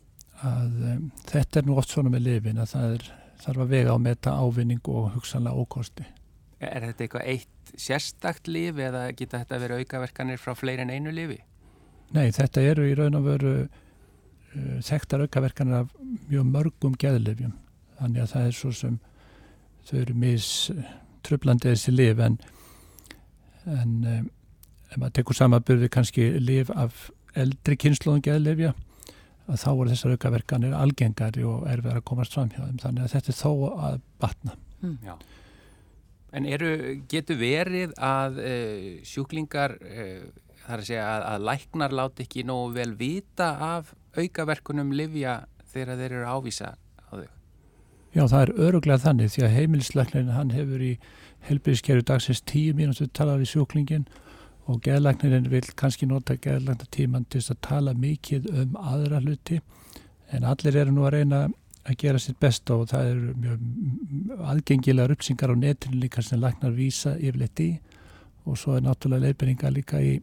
að 0.47 0.77
um, 0.91 1.07
þetta 1.29 1.59
er 1.59 1.67
nú 1.67 1.77
oft 1.79 1.93
svona 1.93 2.13
með 2.13 2.27
lifin 2.27 2.61
að 2.61 2.71
það 2.73 2.95
er 2.95 3.09
þarf 3.43 3.63
að 3.63 3.73
vega 3.73 3.93
á 3.93 3.97
meta 4.01 4.33
ávinning 4.37 4.89
og 4.89 5.11
hugsanlega 5.15 5.61
ókosti. 5.61 6.05
Er 6.57 6.87
þetta 6.87 7.05
eitthvað 7.05 7.27
eitt 7.33 7.73
sérstakt 7.77 8.49
lífi 8.49 8.87
eða 8.87 9.03
geta 9.13 9.43
þetta 9.43 9.59
verið 9.61 9.83
aukaverkanir 9.83 10.41
frá 10.41 10.55
fleiri 10.57 10.85
en 10.85 10.93
einu 10.93 11.13
lífi? 11.13 11.37
Nei, 12.15 12.31
þetta 12.33 12.63
eru 12.63 12.87
í 12.87 12.95
raun 12.97 13.19
og 13.19 13.27
veru 13.27 13.53
uh, 13.67 14.79
þekktar 14.87 15.27
aukaverkanir 15.27 15.83
af 15.83 15.91
mjög 16.31 16.47
mörgum 16.49 16.97
geðlifjum. 16.97 17.53
Þannig 17.99 18.23
að 18.23 18.33
það 18.33 18.47
er 18.47 18.57
svo 18.57 18.73
sem 18.73 18.97
þau 19.87 19.99
eru 20.01 20.15
mis 20.17 20.49
tröflandið 21.27 21.75
þessi 21.75 21.93
lif 21.93 22.23
en, 22.23 22.39
en 23.67 23.93
um, 24.15 24.27
ef 24.91 24.97
maður 24.97 25.15
tekur 25.19 25.37
samanbyrði 25.37 25.89
kannski 25.93 26.27
lif 26.39 26.71
af 26.75 27.07
eldri 27.37 27.77
kynnslóðum 27.79 28.23
geðlifja 28.25 28.73
að 29.47 29.61
þá 29.61 29.69
voru 29.71 29.91
þessar 29.93 30.15
aukaverkanir 30.15 30.75
algengari 30.75 31.45
og 31.47 31.67
erfið 31.71 31.99
að 31.99 32.07
komast 32.09 32.35
fram 32.35 32.49
hjá 32.51 32.63
þeim 32.63 32.81
þannig 32.83 33.05
að 33.05 33.13
þetta 33.15 33.33
er 33.33 33.37
þó 33.39 33.51
að 33.89 33.99
batna 34.21 34.57
mm. 34.81 35.21
En 36.37 36.45
eru, 36.45 36.69
getur 37.09 37.37
verið 37.39 37.93
að 38.03 38.41
uh, 38.43 38.89
sjúklingar 39.07 39.77
uh, 39.79 40.25
þar 40.65 40.81
að 40.81 40.89
segja 40.89 41.05
að, 41.07 41.23
að 41.31 41.45
læknar 41.47 41.95
láti 41.95 42.25
ekki 42.25 42.43
nógu 42.47 42.73
vel 42.75 42.91
vita 42.99 43.53
af 43.63 43.93
aukaverkunum 44.17 44.91
livja 44.97 45.39
þegar 45.71 46.01
þeir 46.01 46.17
eru 46.17 46.27
ávísa 46.27 46.73
á 46.75 47.11
þau? 47.15 47.31
Já, 48.11 48.23
það 48.25 48.41
er 48.41 48.53
öruglega 48.67 49.03
þannig 49.05 49.33
því 49.33 49.45
að 49.45 49.55
heimilisleiknin 49.55 50.35
hann 50.35 50.53
hefur 50.55 50.83
í 50.83 50.93
helbriðskeru 51.47 52.03
dagsins 52.07 52.43
tíu 52.43 52.75
mínútið 52.75 53.13
talað 53.15 53.43
við 53.43 53.53
sjúklingin 53.53 54.07
og 54.67 54.81
geðlagnirinn 54.83 55.47
vil 55.51 55.63
kannski 55.79 56.07
nota 56.09 56.35
geðlagna 56.35 56.87
tíman 56.91 57.25
til 57.31 57.41
að 57.45 57.61
tala 57.67 57.93
mikið 57.95 58.49
um 58.51 58.75
aðra 58.81 59.21
hluti 59.23 59.61
en 60.35 60.47
allir 60.47 60.75
eru 60.83 60.93
nú 60.93 61.05
að 61.07 61.17
reyna 61.17 61.41
að 61.87 61.99
gera 62.01 62.19
sitt 62.19 62.39
besta 62.39 62.75
og 62.75 62.89
það 62.91 63.11
eru 63.13 63.33
mjög 63.43 64.45
aðgengilegar 64.51 65.13
uppsingar 65.15 65.53
á 65.55 65.55
netinu 65.55 66.01
líka 66.01 66.23
sem 66.23 66.41
lagnar 66.41 66.75
vísa 66.75 67.15
yfirleitt 67.15 67.63
í 67.63 67.69
og 68.47 68.59
svo 68.59 68.75
er 68.75 68.83
náttúrulega 68.83 69.27
leifberinga 69.27 69.71
líka 69.71 70.01
í 70.03 70.17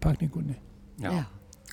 pakningunni. 0.00 0.56
Já. 1.00 1.10
Já. 1.12 1.24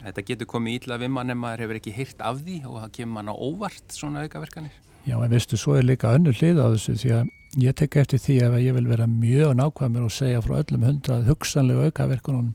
Þetta 0.04 0.24
getur 0.28 0.50
komið 0.50 0.82
íla 0.82 0.98
við 1.00 1.12
mann 1.16 1.32
en 1.32 1.40
maður 1.40 1.64
hefur 1.64 1.80
ekki 1.80 1.94
hýrt 1.96 2.24
af 2.26 2.42
því 2.42 2.58
og 2.68 2.80
það 2.82 2.94
kemur 2.98 3.16
mann 3.18 3.32
á 3.32 3.36
óvart 3.36 3.96
svona 3.96 4.24
aukaverkanir. 4.26 4.74
Já, 5.04 5.16
en 5.20 5.32
veistu, 5.32 5.60
svo 5.60 5.78
er 5.78 5.86
líka 5.86 6.12
önnu 6.16 6.34
hlið 6.36 6.60
á 6.60 6.68
þessu 6.74 6.96
því 7.00 7.14
að 7.20 7.32
ég 7.62 7.76
tek 7.78 7.98
eftir 8.02 8.22
því 8.22 8.38
að 8.48 8.60
ég 8.64 8.76
vil 8.78 8.86
vera 8.90 9.08
mjög 9.10 9.56
nákvæmur 9.60 10.08
og 10.08 10.14
segja 10.14 10.42
frá 10.42 10.60
öllum 10.62 10.86
hundrað 10.88 11.28
hugsanlegu 11.30 11.90
aukaverkunum 11.90 12.54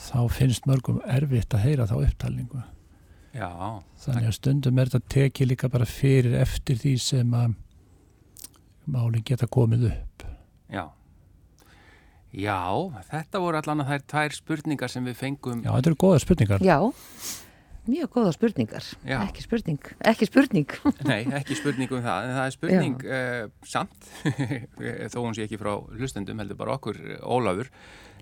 þá 0.00 0.20
finnst 0.34 0.66
mörgum 0.66 1.02
erfitt 1.06 1.54
að 1.54 1.66
heyra 1.68 1.86
þá 1.90 1.96
upptalningu. 2.00 2.62
Já. 3.34 3.50
Þannig 4.04 4.28
að 4.30 4.36
stundum 4.36 4.78
er 4.78 4.90
þetta 4.90 5.14
tekið 5.14 5.50
líka 5.50 5.70
bara 5.70 5.86
fyrir 5.88 6.36
eftir 6.38 6.78
því 6.78 6.96
sem 7.02 7.32
að 7.34 7.54
málinn 8.90 9.24
geta 9.26 9.48
komið 9.50 9.88
upp. 9.90 10.26
Já. 10.70 10.84
Já, 12.34 12.58
þetta 13.12 13.40
voru 13.42 13.58
allan 13.60 13.84
að 13.84 13.90
það 13.90 13.96
er 13.96 14.06
tvær 14.10 14.36
spurningar 14.40 14.90
sem 14.90 15.04
við 15.06 15.18
fengum. 15.20 15.62
Já, 15.62 15.70
þetta 15.70 15.90
eru 15.92 15.98
goða 16.02 16.22
spurningar. 16.22 16.64
Já, 16.66 16.78
Mjög 17.84 18.14
góða 18.14 18.30
spurningar, 18.32 18.84
Já. 19.04 19.18
ekki 19.26 19.42
spurning, 19.44 19.88
ekki 20.08 20.24
spurning. 20.24 20.70
Nei, 21.10 21.26
ekki 21.36 21.56
spurning 21.58 21.90
um 21.92 22.00
það, 22.00 22.24
en 22.24 22.30
það 22.32 22.44
er 22.46 22.54
spurning 22.54 23.02
uh, 23.04 23.40
samt, 23.68 24.06
þó 25.12 25.16
hún 25.18 25.34
sé 25.36 25.44
ekki 25.44 25.58
frá 25.60 25.74
hlustendum, 25.92 26.38
heldur 26.40 26.56
bara 26.56 26.78
okkur, 26.78 26.96
Ólafur, 27.20 27.68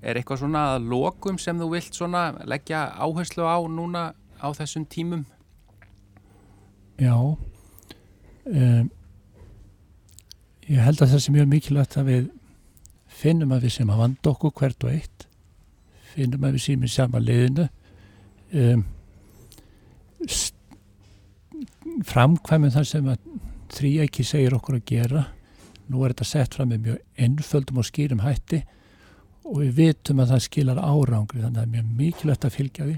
er 0.03 0.19
eitthvað 0.19 0.41
svona 0.41 0.65
að 0.73 0.89
lokum 0.91 1.39
sem 1.39 1.61
þú 1.63 1.69
vilt 1.77 1.95
svona 1.95 2.25
leggja 2.51 2.89
áherslu 2.99 3.47
á 3.47 3.63
núna 3.71 4.03
á 4.43 4.49
þessum 4.59 4.83
tímum? 4.91 5.23
Já, 6.99 7.15
um, 7.15 8.89
ég 10.67 10.81
held 10.83 11.05
að 11.05 11.13
það 11.13 11.23
sé 11.23 11.35
mjög 11.37 11.53
mikilvægt 11.53 12.01
að 12.03 12.11
við 12.11 12.27
finnum 13.23 13.55
að 13.55 13.69
við 13.69 13.77
sem 13.77 13.95
að 13.95 14.03
vanda 14.03 14.33
okkur 14.33 14.57
hvert 14.59 14.89
og 14.89 14.97
eitt, 14.97 15.29
finnum 16.17 16.51
að 16.51 16.59
við 16.59 16.67
séum 16.67 16.83
í 16.83 16.91
sama 16.91 17.23
liðinu, 17.23 17.69
um, 18.59 18.83
framkvæmum 22.09 22.75
það 22.75 22.89
sem 22.89 23.09
að 23.13 23.25
þrýæki 23.73 24.27
segir 24.27 24.57
okkur 24.57 24.79
að 24.79 24.87
gera. 24.93 25.25
Nú 25.91 26.03
er 26.03 26.15
þetta 26.15 26.29
sett 26.29 26.57
fram 26.57 26.71
með 26.73 26.87
mjög 26.87 27.25
ennföldum 27.27 27.81
og 27.83 27.89
skýrum 27.89 28.23
hætti 28.25 28.63
og 29.43 29.59
við 29.59 29.73
vitum 29.81 30.23
að 30.23 30.35
það 30.35 30.45
skilar 30.47 30.81
árangri 30.81 31.43
þannig 31.43 31.51
að 31.51 31.59
það 31.59 31.67
er 31.67 31.73
mjög 31.75 31.97
mikilvægt 31.99 32.47
að 32.47 32.57
fylgja 32.57 32.87
því. 32.89 32.97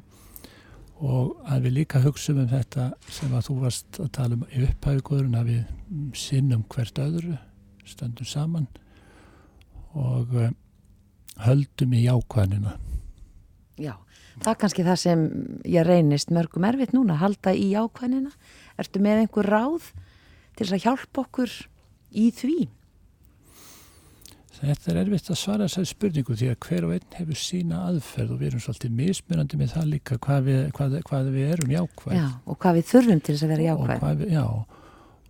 Og 1.05 1.51
að 1.51 1.67
við 1.67 1.77
líka 1.79 2.03
hugsaum 2.05 2.41
um 2.45 2.51
þetta 2.53 2.85
sem 3.11 3.33
að 3.35 3.49
þú 3.49 3.57
varst 3.65 3.99
að 4.01 4.11
tala 4.15 4.39
um 4.39 4.45
í 4.47 4.65
upphæfugurinn 4.69 5.39
að 5.39 5.51
við 5.51 6.19
sinnum 6.19 6.65
hvert 6.71 7.01
öðru 7.03 7.39
stöndum 7.85 8.29
saman 8.29 8.69
og 9.95 10.33
uh, 10.39 10.51
höldum 11.45 11.95
í 11.95 12.05
jákvæðnina. 12.07 12.77
Já, 13.81 13.95
það 14.41 14.53
er 14.53 14.61
kannski 14.63 14.87
það 14.87 15.01
sem 15.03 15.25
ég 15.67 15.87
reynist 15.87 16.33
mörgum 16.35 16.67
erfitt 16.69 16.95
núna, 16.95 17.19
halda 17.21 17.55
í 17.55 17.73
ákvæðnina. 17.75 18.33
Ertu 18.81 19.03
með 19.05 19.25
einhver 19.25 19.51
ráð 19.53 19.91
til 20.55 20.65
þess 20.67 20.77
að 20.79 20.85
hjálpa 20.87 21.23
okkur 21.27 21.53
í 22.15 22.31
því? 22.35 22.57
Þetta 24.55 24.93
er 24.93 24.99
erfitt 25.03 25.29
að 25.29 25.39
svara 25.39 25.67
þessari 25.67 25.89
spurningu 25.91 26.35
því 26.39 26.47
að 26.53 26.59
hver 26.65 26.85
og 26.87 26.93
einn 26.95 27.17
hefur 27.19 27.37
sína 27.39 27.81
aðferð 27.91 28.31
og 28.33 28.39
við 28.41 28.49
erum 28.53 28.63
svolítið 28.65 28.93
mismunandi 29.01 29.59
með 29.61 29.73
það 29.75 29.89
líka 29.91 30.19
hvað 30.25 30.47
við, 30.47 30.61
hvað, 30.79 30.95
hvað 31.11 31.31
við 31.35 31.51
erum 31.57 31.73
jákvæð. 31.75 32.15
Já, 32.17 32.29
og 32.47 32.59
hvað 32.63 32.79
við 32.79 32.87
þurfum 32.93 33.21
til 33.27 33.35
þess 33.35 33.45
að 33.45 33.53
vera 33.55 33.65
Og, 33.65 33.83
jákvæð. 33.83 33.99
hvað 34.05 34.23
við, 34.23 34.33
já, 34.39 34.45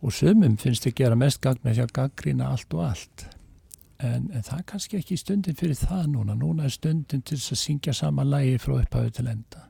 og 0.04 0.14
sumum 0.18 0.58
finnst 0.60 0.86
þið 0.86 0.96
gera 1.00 1.18
mest 1.24 1.40
gang 1.42 1.64
með 1.64 1.78
því 1.78 1.84
að 1.86 1.94
gaggrýna 1.98 2.50
allt 2.52 2.76
og 2.76 2.84
allt. 2.84 3.26
En, 4.04 4.28
en 4.28 4.44
það 4.44 4.58
er 4.60 4.68
kannski 4.74 5.00
ekki 5.00 5.16
stundin 5.18 5.56
fyrir 5.58 5.80
það 5.80 6.04
núna. 6.12 6.36
Núna 6.36 6.68
er 6.68 6.76
stundin 6.76 7.24
til 7.24 7.40
þess 7.40 7.56
að 7.56 7.62
syngja 7.64 7.96
sama 7.96 8.28
lægi 8.28 8.60
frá 8.60 8.76
upphafi 8.82 9.16
til 9.18 9.26
enda. 9.32 9.66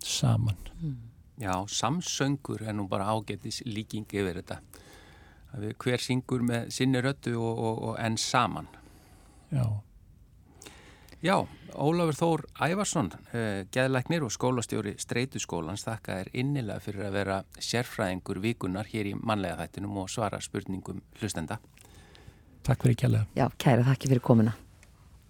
Saman. 0.00 0.56
Já, 1.40 1.54
samsöngur 1.66 2.62
er 2.68 2.74
nú 2.76 2.84
bara 2.88 3.08
ágættis 3.08 3.62
líking 3.64 4.04
yfir 4.12 4.42
þetta. 4.42 4.58
Að 5.54 5.64
við, 5.64 5.76
hver 5.80 6.02
syngur 6.04 6.44
með 6.44 6.68
sinni 6.76 7.00
röttu 7.00 7.32
og, 7.40 7.54
og, 7.56 7.78
og 7.88 7.94
enn 8.02 8.18
saman. 8.20 8.68
Já. 9.50 9.64
Já, 11.20 11.34
Ólafur 11.76 12.16
Þór 12.16 12.44
Ævarsson, 12.64 13.10
uh, 13.32 13.64
geðlæknir 13.72 14.24
og 14.24 14.32
skólastjóri 14.32 14.94
Streytuskólans, 15.00 15.84
þakka 15.88 16.20
er 16.22 16.30
innilega 16.32 16.80
fyrir 16.84 17.08
að 17.08 17.18
vera 17.18 17.42
sérfræðingur 17.56 18.40
vikunar 18.44 18.88
hér 18.92 19.10
í 19.10 19.16
mannlega 19.16 19.64
þættinum 19.64 19.98
og 20.00 20.08
svara 20.12 20.40
spurningum 20.44 21.02
hlustenda. 21.20 21.60
Takk 22.64 22.84
fyrir 22.84 23.00
kjærlega. 23.04 23.28
Já, 23.36 23.48
kæra 23.60 23.88
þakki 23.88 24.12
fyrir 24.12 24.24
komuna. 24.24 24.56